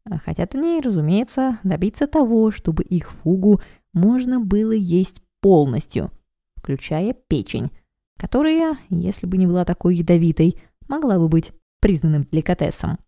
А 0.05 0.17
хотят 0.17 0.55
они, 0.55 0.79
разумеется, 0.79 1.59
добиться 1.65 2.07
того, 2.07 2.51
чтобы 2.51 2.83
их 2.83 3.11
фугу 3.11 3.59
можно 3.91 4.39
было 4.39 4.71
есть 4.71 5.21
полностью, 5.41 6.13
включая 6.55 7.13
печень, 7.27 7.71
которая, 8.15 8.77
если 8.89 9.27
бы 9.27 9.35
не 9.35 9.45
была 9.45 9.65
такой 9.65 9.97
ядовитой, 9.97 10.57
могла 10.87 11.19
бы 11.19 11.27
быть 11.27 11.51
признанным 11.81 12.23
деликатесом. 12.31 12.99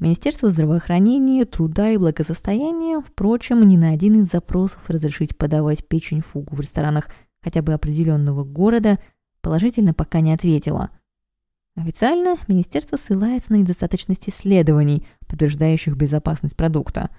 Министерство 0.00 0.48
здравоохранения, 0.48 1.44
труда 1.44 1.90
и 1.90 1.98
благосостояния, 1.98 3.02
впрочем, 3.02 3.68
ни 3.68 3.76
на 3.76 3.90
один 3.90 4.22
из 4.22 4.30
запросов 4.30 4.80
разрешить 4.88 5.36
подавать 5.36 5.86
печень 5.86 6.22
фугу 6.22 6.56
в 6.56 6.60
ресторанах 6.60 7.08
хотя 7.42 7.60
бы 7.60 7.74
определенного 7.74 8.42
города 8.42 8.98
положительно 9.42 9.92
пока 9.92 10.20
не 10.20 10.32
ответило. 10.32 10.88
Официально 11.76 12.36
министерство 12.48 12.96
ссылается 12.96 13.52
на 13.52 13.56
недостаточность 13.56 14.26
исследований, 14.26 15.06
подтверждающих 15.26 15.94
безопасность 15.96 16.56
продукта. 16.56 17.10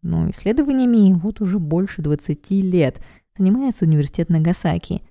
Но 0.00 0.30
исследованиями 0.30 1.12
вот 1.12 1.42
уже 1.42 1.58
больше 1.58 2.00
20 2.00 2.50
лет 2.50 2.98
занимается 3.36 3.84
университет 3.84 4.30
Нагасаки. 4.30 5.02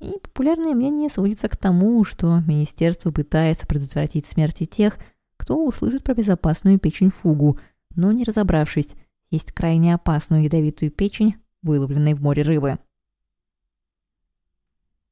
И 0.00 0.10
популярное 0.22 0.74
мнение 0.74 1.10
сводится 1.10 1.48
к 1.48 1.56
тому, 1.58 2.02
что 2.04 2.40
министерство 2.46 3.10
пытается 3.10 3.66
предотвратить 3.66 4.26
смерти 4.26 4.64
тех, 4.64 4.98
кто 5.46 5.64
услышит 5.64 6.02
про 6.02 6.12
безопасную 6.12 6.80
печень 6.80 7.10
фугу, 7.10 7.56
но 7.94 8.10
не 8.10 8.24
разобравшись, 8.24 8.96
есть 9.30 9.52
крайне 9.52 9.94
опасную 9.94 10.42
ядовитую 10.42 10.90
печень, 10.90 11.36
выловленной 11.62 12.14
в 12.14 12.20
море 12.20 12.42
рыбы. 12.42 12.80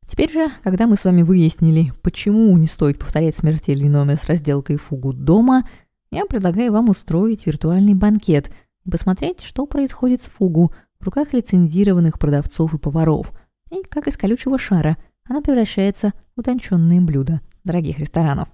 Теперь 0.08 0.32
же, 0.32 0.50
когда 0.64 0.88
мы 0.88 0.96
с 0.96 1.04
вами 1.04 1.22
выяснили, 1.22 1.92
почему 2.02 2.56
не 2.58 2.66
стоит 2.66 2.98
повторять 2.98 3.36
смертельный 3.36 3.88
номер 3.88 4.16
с 4.16 4.24
разделкой 4.24 4.76
фугу 4.76 5.12
дома, 5.12 5.68
я 6.10 6.26
предлагаю 6.26 6.72
вам 6.72 6.88
устроить 6.88 7.46
виртуальный 7.46 7.94
банкет 7.94 8.50
и 8.84 8.90
посмотреть, 8.90 9.40
что 9.40 9.66
происходит 9.66 10.20
с 10.20 10.24
фугу 10.24 10.74
в 10.98 11.04
руках 11.04 11.32
лицензированных 11.32 12.18
продавцов 12.18 12.74
и 12.74 12.78
поваров, 12.78 13.32
и 13.70 13.84
как 13.84 14.08
из 14.08 14.16
колючего 14.16 14.58
шара 14.58 14.96
она 15.28 15.40
превращается 15.42 16.12
в 16.34 16.40
утонченные 16.40 17.00
блюда 17.00 17.40
дорогих 17.62 18.00
ресторанов. 18.00 18.48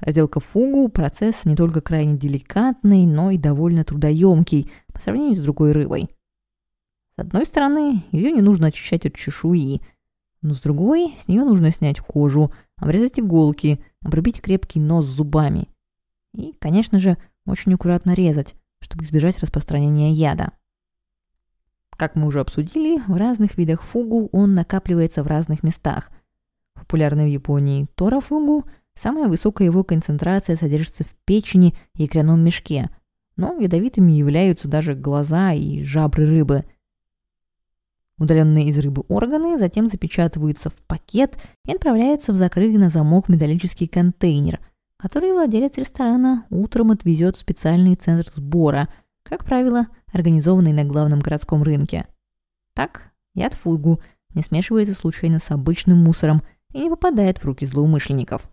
Разделка 0.00 0.40
фугу– 0.40 0.88
процесс 0.90 1.44
не 1.44 1.54
только 1.54 1.80
крайне 1.80 2.16
деликатный, 2.16 3.06
но 3.06 3.30
и 3.30 3.38
довольно 3.38 3.84
трудоемкий 3.84 4.70
по 4.92 5.00
сравнению 5.00 5.36
с 5.36 5.44
другой 5.44 5.72
рыбой. 5.72 6.08
С 7.16 7.20
одной 7.20 7.46
стороны, 7.46 8.04
ее 8.10 8.32
не 8.32 8.42
нужно 8.42 8.68
очищать 8.68 9.06
от 9.06 9.14
чешуи, 9.14 9.82
но 10.42 10.52
с 10.52 10.60
другой, 10.60 11.14
с 11.18 11.28
нее 11.28 11.44
нужно 11.44 11.70
снять 11.70 12.00
кожу, 12.00 12.52
обрезать 12.76 13.20
иголки, 13.20 13.84
обрубить 14.02 14.42
крепкий 14.42 14.80
нос 14.80 15.06
зубами. 15.06 15.68
И, 16.34 16.52
конечно 16.58 16.98
же, 16.98 17.16
очень 17.46 17.72
аккуратно 17.74 18.14
резать, 18.14 18.56
чтобы 18.80 19.04
избежать 19.04 19.38
распространения 19.38 20.10
яда. 20.10 20.50
Как 21.96 22.16
мы 22.16 22.26
уже 22.26 22.40
обсудили, 22.40 23.00
в 23.06 23.16
разных 23.16 23.56
видах 23.56 23.82
фугу 23.82 24.28
он 24.32 24.54
накапливается 24.54 25.22
в 25.22 25.28
разных 25.28 25.62
местах. 25.62 26.10
Популярный 26.74 27.26
в 27.26 27.32
Японии 27.32 27.86
тора-фугу– 27.94 28.64
Самая 28.98 29.28
высокая 29.28 29.66
его 29.66 29.84
концентрация 29.84 30.56
содержится 30.56 31.04
в 31.04 31.14
печени 31.24 31.74
и 31.96 32.04
икряном 32.04 32.40
мешке, 32.42 32.90
но 33.36 33.54
ядовитыми 33.58 34.12
являются 34.12 34.68
даже 34.68 34.94
глаза 34.94 35.52
и 35.52 35.82
жабры 35.82 36.26
рыбы. 36.26 36.64
Удаленные 38.18 38.68
из 38.68 38.78
рыбы 38.78 39.04
органы 39.08 39.58
затем 39.58 39.88
запечатываются 39.88 40.70
в 40.70 40.74
пакет 40.86 41.36
и 41.64 41.72
отправляются 41.72 42.32
в 42.32 42.36
закрытый 42.36 42.78
на 42.78 42.88
замок 42.88 43.28
металлический 43.28 43.88
контейнер, 43.88 44.60
который 44.96 45.32
владелец 45.32 45.76
ресторана 45.76 46.46
утром 46.48 46.92
отвезет 46.92 47.36
в 47.36 47.40
специальный 47.40 47.96
центр 47.96 48.30
сбора, 48.30 48.88
как 49.24 49.44
правило, 49.44 49.88
организованный 50.12 50.72
на 50.72 50.84
главном 50.84 51.18
городском 51.18 51.64
рынке. 51.64 52.06
Так, 52.74 53.10
яд 53.34 53.54
фугу 53.54 54.00
не 54.32 54.42
смешивается 54.42 54.94
случайно 54.94 55.40
с 55.40 55.50
обычным 55.50 55.98
мусором 55.98 56.42
и 56.72 56.82
не 56.82 56.90
попадает 56.90 57.38
в 57.38 57.44
руки 57.44 57.66
злоумышленников. 57.66 58.48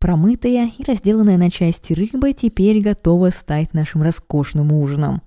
Промытая 0.00 0.70
и 0.78 0.84
разделанная 0.84 1.36
на 1.38 1.50
части 1.50 1.92
рыба 1.92 2.32
теперь 2.32 2.80
готова 2.80 3.30
стать 3.30 3.74
нашим 3.74 4.02
роскошным 4.02 4.72
ужином. 4.72 5.22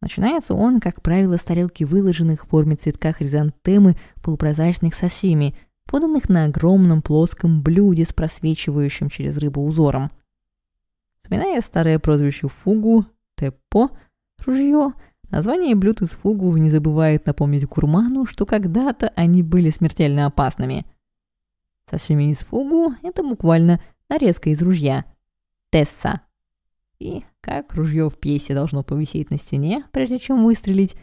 Начинается 0.00 0.54
он, 0.54 0.80
как 0.80 1.00
правило, 1.00 1.36
с 1.36 1.42
тарелки 1.42 1.84
выложенных 1.84 2.44
в 2.44 2.48
форме 2.48 2.74
цветка 2.74 3.12
хризантемы 3.12 3.96
полупрозрачных 4.22 4.94
сашими, 4.94 5.54
поданных 5.84 6.28
на 6.28 6.46
огромном 6.46 7.02
плоском 7.02 7.62
блюде 7.62 8.04
с 8.04 8.12
просвечивающим 8.12 9.10
через 9.10 9.36
рыбу 9.36 9.64
узором. 9.64 10.10
Вспоминая 11.22 11.60
старое 11.60 12.00
прозвище 12.00 12.48
фугу, 12.48 13.06
теппо, 13.36 13.90
ружье, 14.44 14.94
название 15.30 15.76
блюд 15.76 16.02
из 16.02 16.10
фугу 16.10 16.56
не 16.56 16.70
забывает 16.70 17.26
напомнить 17.26 17.66
гурману, 17.66 18.26
что 18.26 18.44
когда-то 18.44 19.12
они 19.14 19.44
были 19.44 19.70
смертельно 19.70 20.26
опасными. 20.26 20.84
Сашими 21.90 22.30
из 22.30 22.38
фугу– 22.38 22.94
это 23.02 23.22
буквально 23.22 23.80
нарезка 24.10 24.50
из 24.50 24.60
ружья. 24.60 25.06
Тесса. 25.70 26.20
И 26.98 27.24
как 27.40 27.72
ружье 27.74 28.10
в 28.10 28.18
пьесе 28.18 28.54
должно 28.54 28.82
повисеть 28.82 29.30
на 29.30 29.38
стене, 29.38 29.84
прежде 29.92 30.18
чем 30.18 30.44
выстрелить, 30.44 30.96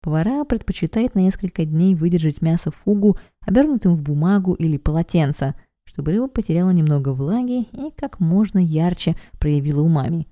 повара 0.00 0.44
предпочитает 0.44 1.14
на 1.14 1.20
несколько 1.20 1.64
дней 1.64 1.94
выдержать 1.94 2.42
мясо 2.42 2.72
фугу, 2.72 3.18
обернутым 3.40 3.94
в 3.94 4.02
бумагу 4.02 4.54
или 4.54 4.78
полотенце, 4.78 5.54
чтобы 5.84 6.12
рыба 6.12 6.26
потеряла 6.26 6.70
немного 6.70 7.12
влаги 7.12 7.68
и 7.70 7.92
как 7.96 8.18
можно 8.18 8.58
ярче 8.58 9.14
проявила 9.38 9.82
умами. 9.82 10.26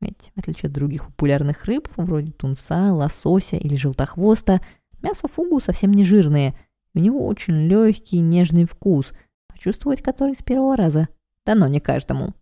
Ведь, 0.00 0.32
в 0.34 0.38
отличие 0.38 0.68
от 0.68 0.72
других 0.72 1.04
популярных 1.04 1.66
рыб, 1.66 1.88
вроде 1.96 2.32
тунца, 2.32 2.94
лосося 2.94 3.56
или 3.56 3.74
желтохвоста, 3.74 4.62
мясо 5.02 5.28
фугу 5.28 5.60
совсем 5.60 5.90
не 5.90 6.04
жирное, 6.04 6.54
у 6.94 7.00
него 7.00 7.26
очень 7.26 7.66
легкий 7.66 8.20
нежный 8.20 8.64
вкус, 8.64 9.12
почувствовать 9.48 10.00
который 10.00 10.34
с 10.34 10.42
первого 10.42 10.76
раза 10.76 11.08
дано 11.54 11.66
не 11.66 11.80
каждому. 11.80 12.34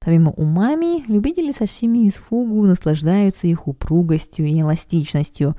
Помимо 0.00 0.32
умами, 0.32 1.04
любители 1.06 1.52
сашими 1.52 2.06
из 2.06 2.14
фугу 2.14 2.66
наслаждаются 2.66 3.46
их 3.46 3.68
упругостью 3.68 4.46
и 4.46 4.60
эластичностью. 4.60 5.54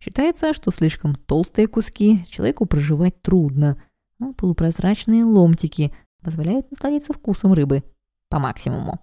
Считается, 0.00 0.54
что 0.54 0.70
слишком 0.70 1.14
толстые 1.14 1.66
куски 1.66 2.24
человеку 2.28 2.64
проживать 2.64 3.20
трудно, 3.22 3.82
но 4.18 4.32
полупрозрачные 4.32 5.24
ломтики 5.24 5.92
позволяют 6.22 6.70
насладиться 6.70 7.12
вкусом 7.12 7.52
рыбы 7.52 7.82
по 8.28 8.38
максимуму. 8.38 9.00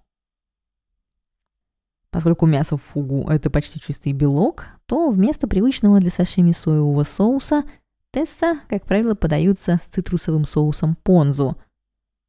Поскольку 2.10 2.48
мясо 2.48 2.78
в 2.78 2.82
фугу– 2.82 3.28
это 3.30 3.52
почти 3.52 3.80
чистый 3.80 4.14
белок, 4.14 4.66
то 4.88 5.10
вместо 5.10 5.48
привычного 5.48 6.00
для 6.00 6.10
сашими 6.10 6.52
соевого 6.52 7.04
соуса 7.04 7.64
тесса, 8.12 8.60
как 8.68 8.86
правило, 8.86 9.16
подаются 9.16 9.80
с 9.84 9.94
цитрусовым 9.94 10.46
соусом 10.46 10.96
понзу. 10.96 11.58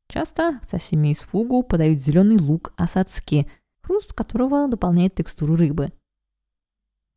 Часто 0.09 0.61
к 0.63 0.71
сашими 0.71 1.13
из 1.13 1.19
фугу 1.19 1.63
подают 1.63 2.01
зеленый 2.01 2.39
лук 2.39 2.73
асадски, 2.77 3.51
хруст 3.83 4.13
которого 4.13 4.69
дополняет 4.69 5.15
текстуру 5.15 5.57
рыбы– 5.57 5.93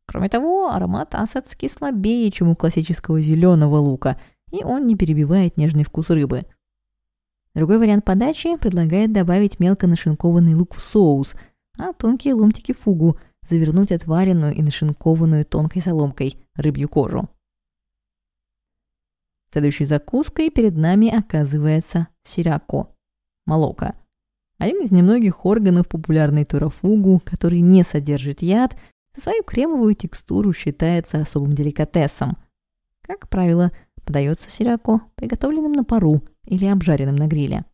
Кроме 0.06 0.28
того, 0.28 0.70
аромат 0.70 1.14
асадски 1.14 1.68
слабее, 1.68 2.30
чем 2.30 2.48
у 2.48 2.56
классического 2.56 3.20
зеленого 3.20 3.76
лука, 3.76 4.18
и 4.50 4.62
он 4.62 4.86
не 4.86 4.96
перебивает 4.96 5.56
нежный 5.56 5.84
вкус 5.84 6.10
рыбы. 6.10 6.44
Другой 7.54 7.78
вариант 7.78 8.04
подачи 8.04 8.56
предлагает 8.56 9.12
добавить 9.12 9.60
мелко 9.60 9.86
нашинкованный 9.86 10.54
лук 10.54 10.74
в 10.74 10.80
соус, 10.80 11.34
а 11.78 11.92
тонкие 11.92 12.34
ломтики 12.34 12.72
фугу 12.72 13.18
завернуть 13.48 13.92
отваренную 13.92 14.54
и 14.54 14.62
нашинкованную 14.62 15.44
тонкой 15.44 15.82
соломкой 15.82 16.36
рыбью 16.54 16.88
кожу. 16.88 17.28
Следующей 19.54 19.84
закуской 19.84 20.50
перед 20.50 20.76
нами 20.76 21.16
оказывается 21.16 22.08
сирако– 22.24 22.88
молока. 23.46 23.94
Один 24.58 24.82
из 24.82 24.90
немногих 24.90 25.46
органов 25.46 25.86
популярной 25.86 26.44
турафугу, 26.44 27.22
который 27.24 27.60
не 27.60 27.84
содержит 27.84 28.42
яд– 28.42 28.76
за 29.14 29.22
свою 29.22 29.44
кремовую 29.44 29.94
текстуру 29.94 30.52
считается 30.52 31.20
особым 31.20 31.54
деликатесом. 31.54 32.36
Как 33.02 33.28
правило, 33.28 33.70
подается 34.04 34.50
сирако, 34.50 35.02
приготовленным 35.14 35.70
на 35.70 35.84
пару 35.84 36.24
или 36.42 36.66
обжаренным 36.66 37.14
на 37.14 37.28
гриле. 37.28 37.64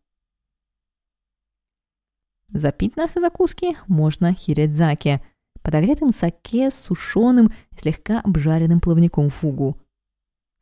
Запить 2.49 2.95
наши 2.95 3.19
закуски 3.19 3.75
можно 3.87 4.35
хиредзаки, 4.35 5.19
подогретым 5.63 6.11
саке 6.11 6.69
с 6.69 6.75
сушеным, 6.75 7.51
слегка 7.75 8.21
обжаренным 8.21 8.81
плавником 8.81 9.31
фугу. 9.31 9.81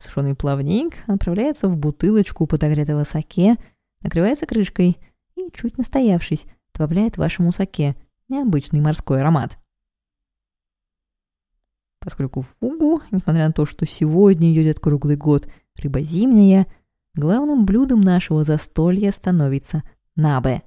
Сушеный 0.02 0.36
плавник 0.36 0.96
отправляется 1.08 1.68
в 1.68 1.78
бутылочку 1.78 2.48
подогретого 2.48 3.04
саке, 3.04 3.58
накрывается 4.02 4.46
крышкой 4.46 4.98
и, 5.36 5.50
чуть 5.54 5.78
настоявшись, 5.78 6.46
добавляет 6.74 7.18
вашему 7.18 7.52
саке 7.52 7.96
необычный 8.30 8.82
морской 8.82 9.22
аромат 9.22 9.58
поскольку 12.00 12.42
фугу, 12.42 13.02
несмотря 13.12 13.48
на 13.48 13.54
то, 13.54 13.66
что 13.66 13.86
сегодня 13.86 14.52
идет 14.54 14.80
круглый 14.80 15.16
год, 15.16 15.48
рыба 15.78 16.02
зимняя, 16.02 16.68
главным 17.14 17.66
блюдом 17.66 18.02
нашего 18.02 18.44
застолья 18.44 19.12
становится 19.12 19.84
набе. 20.16 20.64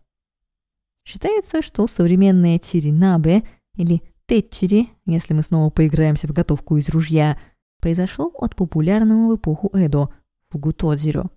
Считается, 1.05 1.63
что 1.63 1.87
современное 1.89 2.59
чири-набе 2.59 3.43
или 3.75 4.03
тетчери, 4.27 4.91
если 5.05 5.35
мы 5.35 5.43
снова 5.43 5.71
поиграемся 5.71 6.29
в 6.29 6.33
готовку 6.33 6.77
из 6.77 6.89
ружья, 6.91 7.41
произошло 7.83 8.33
от 8.39 8.57
популярного 8.57 9.33
в 9.33 9.37
эпоху 9.37 9.69
Эдо 9.75 10.09
фугу 10.49 10.73
тодзиро. 10.73 11.29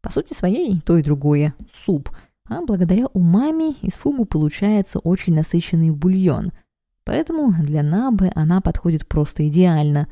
По 0.00 0.10
сути 0.10 0.34
своей, 0.34 0.80
то 0.80 0.96
и 0.96 1.04
другое– 1.04 1.54
суп, 1.72 2.10
а 2.46 2.62
благодаря 2.62 3.06
умами 3.12 3.74
из 3.82 3.92
фугу 3.92 4.24
получается 4.24 4.98
очень 4.98 5.34
насыщенный 5.34 5.90
бульон– 5.90 6.50
Поэтому 7.04 7.52
для 7.62 7.82
набы 7.82 8.30
она 8.34 8.60
подходит 8.60 9.06
просто 9.06 9.48
идеально. 9.48 10.08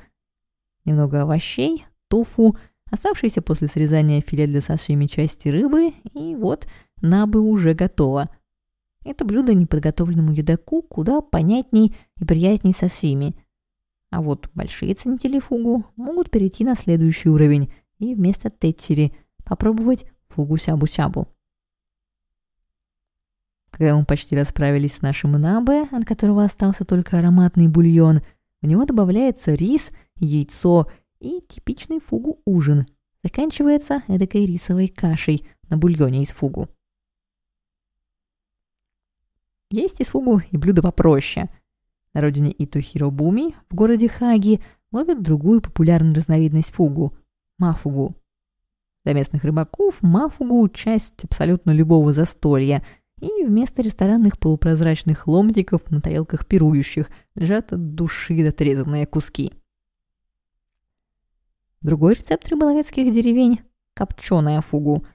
Немного 0.84 1.22
овощей, 1.22 1.84
тофу, 2.08 2.56
оставшиеся 2.90 3.42
после 3.42 3.68
срезания 3.68 4.20
филе 4.20 4.46
для 4.46 4.60
сашими 4.60 5.06
части 5.06 5.48
рыбы, 5.48 5.92
и 6.14 6.34
вот 6.34 6.66
набы 7.00 7.40
уже 7.40 7.74
готово. 7.74 8.28
Это 9.04 9.24
блюдо 9.24 9.54
неподготовленному 9.54 10.32
едоку 10.32 10.82
куда 10.82 11.20
понятней 11.20 11.96
и 12.16 12.24
приятней 12.24 12.72
сашими. 12.72 13.34
А 14.10 14.20
вот 14.20 14.50
большие 14.54 14.94
ценители 14.94 15.38
фугу 15.38 15.86
могут 15.96 16.30
перейти 16.30 16.64
на 16.64 16.74
следующий 16.74 17.28
уровень 17.28 17.72
и 17.98 18.14
вместо 18.14 18.50
тетчери 18.50 19.12
попробовать 19.44 20.04
фугу-сябу-сябу. 20.28 21.28
Когда 23.70 23.96
мы 23.96 24.04
почти 24.04 24.36
расправились 24.36 24.96
с 24.96 25.02
нашим 25.02 25.32
набе, 25.32 25.82
от 25.92 26.04
которого 26.04 26.44
остался 26.44 26.84
только 26.84 27.18
ароматный 27.18 27.68
бульон, 27.68 28.20
в 28.60 28.66
него 28.66 28.84
добавляется 28.84 29.54
рис, 29.54 29.90
яйцо 30.16 30.90
и 31.20 31.40
типичный 31.48 32.00
фугу 32.00 32.40
ужин. 32.44 32.86
Заканчивается 33.22 34.02
эдакой 34.08 34.44
рисовой 34.46 34.88
кашей 34.88 35.46
на 35.68 35.76
бульоне 35.76 36.22
из 36.22 36.30
фугу. 36.30 36.68
Есть 39.70 40.00
из 40.00 40.08
фугу 40.08 40.40
и 40.50 40.56
блюда 40.56 40.82
попроще. 40.82 41.48
На 42.14 42.20
родине 42.20 42.54
Ито 42.56 42.80
Хиробуми, 42.80 43.54
в 43.70 43.74
городе 43.74 44.08
Хаги, 44.08 44.60
ловят 44.92 45.22
другую 45.22 45.60
популярную 45.60 46.14
разновидность 46.14 46.70
фугу– 46.70 47.16
мафугу. 47.58 48.16
Для 49.04 49.14
местных 49.14 49.44
рыбаков 49.44 50.02
мафугу– 50.02 50.68
часть 50.74 51.24
абсолютно 51.24 51.70
любого 51.70 52.12
застолья– 52.12 52.84
и 53.20 53.44
вместо 53.44 53.82
ресторанных 53.82 54.38
полупрозрачных 54.38 55.26
ломтиков 55.26 55.90
на 55.90 56.00
тарелках 56.00 56.46
пирующих 56.46 57.10
лежат 57.34 57.72
от 57.72 57.94
души 57.94 58.42
дотрезанные 58.42 59.06
куски. 59.06 59.52
Другой 61.82 62.14
рецепт 62.14 62.48
рыболовецких 62.48 63.12
деревень– 63.12 63.60
копченая 63.94 64.60
фугу. 64.60 65.06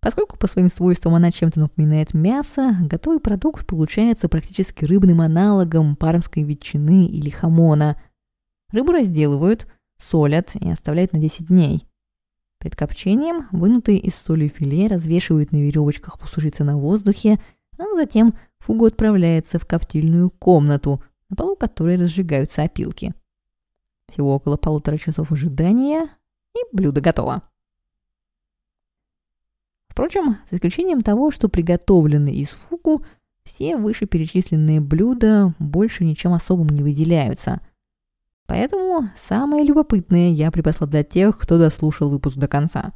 Поскольку 0.00 0.38
по 0.38 0.46
своим 0.46 0.70
свойствам 0.70 1.14
она 1.14 1.30
чем-то 1.30 1.60
напоминает 1.60 2.14
мясо, 2.14 2.74
готовый 2.80 3.20
продукт 3.20 3.66
получается 3.66 4.28
практически 4.28 4.84
рыбным 4.84 5.20
аналогом 5.20 5.94
пармской 5.94 6.42
ветчины 6.42 7.06
или 7.06 7.28
хамона. 7.28 8.00
Рыбу 8.72 8.92
разделывают, 8.92 9.66
солят 9.98 10.54
и 10.54 10.70
оставляют 10.70 11.12
на 11.12 11.18
10 11.18 11.48
дней– 11.48 11.86
Перед 12.60 12.76
копчением 12.76 13.48
вынутые 13.52 13.98
из 13.98 14.14
соли 14.14 14.48
филе 14.48 14.86
развешивают 14.86 15.50
на 15.50 15.56
веревочках 15.56 16.18
посушиться 16.18 16.62
на 16.62 16.76
воздухе, 16.76 17.38
а 17.78 17.84
затем 17.96 18.32
фугу 18.58 18.84
отправляется 18.84 19.58
в 19.58 19.66
коптильную 19.66 20.28
комнату, 20.28 21.02
на 21.30 21.36
полу 21.36 21.56
которой 21.56 21.96
разжигаются 21.96 22.62
опилки. 22.62 23.14
Всего 24.08 24.34
около 24.34 24.58
полутора 24.58 24.98
часов 24.98 25.32
ожидания, 25.32 26.08
и 26.54 26.76
блюдо 26.76 27.00
готово. 27.00 27.49
Впрочем, 30.00 30.38
за 30.50 30.56
исключением 30.56 31.02
того, 31.02 31.30
что 31.30 31.48
приготовлены 31.48 32.34
из 32.34 32.48
фугу, 32.48 33.04
все 33.44 33.76
вышеперечисленные 33.76 34.80
блюда 34.80 35.54
больше 35.58 36.04
ничем 36.04 36.32
особым 36.32 36.68
не 36.68 36.82
выделяются– 36.82 37.60
Поэтому 38.50 39.10
самое 39.16 39.64
любопытное 39.64 40.30
я 40.30 40.50
припасла 40.50 40.88
для 40.88 41.04
тех, 41.04 41.38
кто 41.38 41.56
дослушал 41.56 42.10
выпуск 42.10 42.36
до 42.36 42.48
конца. 42.48 42.92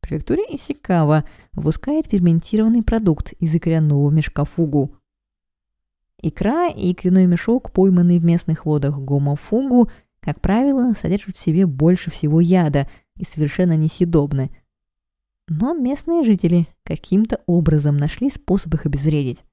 В 0.00 0.06
Исикава 0.06 1.24
выпускает 1.52 2.06
ферментированный 2.06 2.84
продукт 2.84 3.32
из 3.40 3.52
икряного 3.52 4.08
мешка 4.08 4.44
фугу. 4.44 4.94
Икра 6.22 6.68
и 6.68 6.92
икряной 6.92 7.26
мешок, 7.26 7.72
пойманный 7.72 8.20
в 8.20 8.24
местных 8.24 8.66
водах 8.66 9.00
гомофугу, 9.00 9.90
как 10.20 10.40
правило, 10.40 10.94
содержат 10.94 11.36
в 11.36 11.40
себе 11.40 11.66
больше 11.66 12.12
всего 12.12 12.40
яда 12.40 12.88
и 13.16 13.24
совершенно 13.24 13.76
несъедобны. 13.76 14.52
Но 15.48 15.74
местные 15.74 16.22
жители 16.22 16.68
каким-то 16.84 17.40
образом 17.46 17.96
нашли 17.96 18.30
способ 18.30 18.74
их 18.74 18.86
обезвредить. 18.86 19.44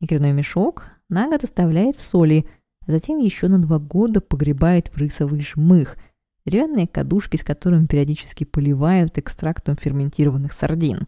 Икряной 0.00 0.32
мешок 0.32 0.88
на 1.08 1.28
год 1.28 1.44
оставляет 1.44 1.96
в 1.96 2.02
соли– 2.02 2.46
затем 2.90 3.18
еще 3.18 3.48
на 3.48 3.60
два 3.60 3.78
года 3.78 4.20
погребает 4.20 4.88
в 4.88 4.96
рисовый 4.98 5.40
жмых, 5.40 5.96
деревянные 6.44 6.86
кадушки, 6.86 7.36
с 7.36 7.44
которыми 7.44 7.86
периодически 7.86 8.44
поливают 8.44 9.18
экстрактом 9.18 9.76
ферментированных 9.76 10.52
сардин. 10.52 11.06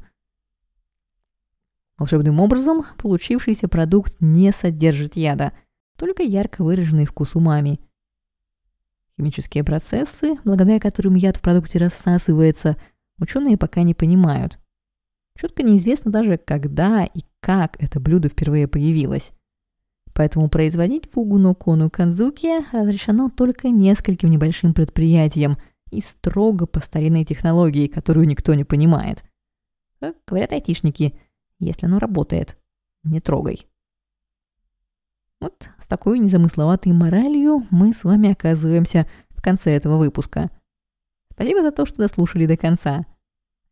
Волшебным 1.99 2.41
образом 2.41 2.85
получившийся 2.99 3.69
продукт 3.69 4.17
не 4.21 4.53
содержит 4.53 5.17
яда, 5.17 5.53
только 5.97 6.23
ярко 6.23 6.65
выраженный 6.65 7.07
вкус 7.07 7.35
умами. 7.35 7.81
Химические 9.17 9.63
процессы, 9.63 10.37
благодаря 10.45 10.81
которым 10.81 11.15
яд 11.15 11.37
в 11.37 11.43
продукте 11.43 11.79
рассасывается, 11.79 12.77
ученые 13.23 13.57
пока 13.57 13.83
не 13.83 13.95
понимают. 13.95 14.59
Четко 15.39 15.63
неизвестно 15.63 16.11
даже, 16.11 16.37
когда 16.37 17.05
и 17.05 17.23
как 17.41 17.83
это 17.83 18.01
блюдо 18.01 18.29
впервые 18.29 18.69
появилось. 18.69 19.31
Поэтому 20.15 20.49
производить 20.49 21.11
фугу 21.11 21.39
но 21.39 21.55
кону 21.55 21.89
канзуки 21.89 22.63
разрешено 22.75 23.31
только 23.31 23.71
нескольким 23.71 24.31
небольшим 24.31 24.75
предприятиям 24.75 25.57
и 25.91 26.01
строго 26.01 26.67
по 26.67 26.81
старинной 26.81 27.25
технологии, 27.25 27.87
которую 27.87 28.27
никто 28.27 28.55
не 28.55 28.65
понимает. 28.65 29.25
Как 30.01 30.17
говорят 30.27 30.53
айтишники, 30.53 31.15
если 31.59 31.87
оно 31.87 31.99
работает, 31.99 32.59
не 33.05 33.21
трогай. 33.21 33.67
Вот 35.41 35.69
с 35.79 35.87
такой 35.87 36.19
незамысловатой 36.19 36.93
моралью 36.93 37.67
мы 37.71 37.93
с 37.93 38.05
вами 38.05 38.31
оказываемся 38.31 39.09
в 39.31 39.43
конце 39.43 39.73
этого 39.73 39.97
выпуска. 39.99 40.51
Спасибо 41.33 41.63
за 41.63 41.73
то, 41.73 41.85
что 41.87 41.99
дослушали 41.99 42.47
до 42.47 42.57
конца. 42.57 43.07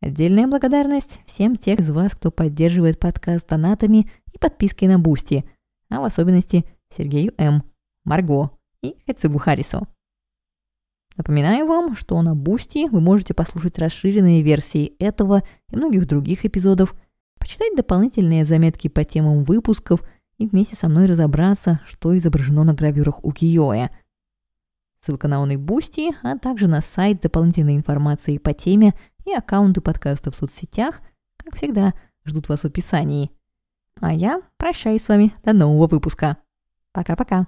Отдельная 0.01 0.47
благодарность 0.47 1.19
всем 1.25 1.55
тех 1.55 1.79
из 1.79 1.91
вас, 1.91 2.13
кто 2.13 2.31
поддерживает 2.31 2.99
подкаст 2.99 3.47
донатами 3.47 4.09
и 4.33 4.37
подпиской 4.37 4.87
на 4.87 4.99
Boosty, 4.99 5.45
а 5.89 6.01
в 6.01 6.03
особенности 6.03 6.65
Сергею 6.89 7.33
М., 7.37 7.63
Марго 8.03 8.51
и 8.81 8.95
Хэцигу 9.05 9.37
Харрису. 9.37 9.87
Напоминаю 11.15 11.67
вам, 11.67 11.95
что 11.95 12.21
на 12.21 12.35
Boosty 12.35 12.89
вы 12.89 12.99
можете 12.99 13.33
послушать 13.33 13.77
расширенные 13.77 14.41
версии 14.41 14.95
этого 14.97 15.43
и 15.69 15.75
многих 15.75 16.07
других 16.07 16.45
эпизодов, 16.45 16.95
почитать 17.39 17.75
дополнительные 17.75 18.45
заметки 18.45 18.87
по 18.87 19.03
темам 19.03 19.43
выпусков– 19.43 20.01
и 20.41 20.47
вместе 20.47 20.75
со 20.75 20.89
мной 20.89 21.05
разобраться, 21.05 21.81
что 21.85 22.17
изображено 22.17 22.63
на 22.63 22.73
гравюрах 22.73 23.23
укиё-э. 23.23 23.91
Ссылка 25.03 25.27
на 25.27 25.41
он 25.41 25.51
и 25.51 25.57
Boosty, 25.57 26.11
а 26.21 26.37
также 26.37 26.67
на 26.67 26.81
сайт 26.81 27.21
дополнительной 27.21 27.75
информацией 27.75 28.37
по 28.37 28.53
теме 28.53 28.93
и 29.25 29.33
аккаунты 29.33 29.81
подкаста 29.81 30.31
в 30.31 30.35
соцсетях, 30.35 31.01
как 31.37 31.55
всегда, 31.55 31.93
ждут 32.23 32.49
вас 32.49 32.61
в 32.61 32.65
описании. 32.65 33.31
А 33.99 34.13
я 34.13 34.41
прощаюсь 34.57 35.03
с 35.03 35.09
вами 35.09 35.33
до 35.43 35.53
нового 35.53 35.87
выпуска. 35.87 36.37
Пока-пока. 36.91 37.47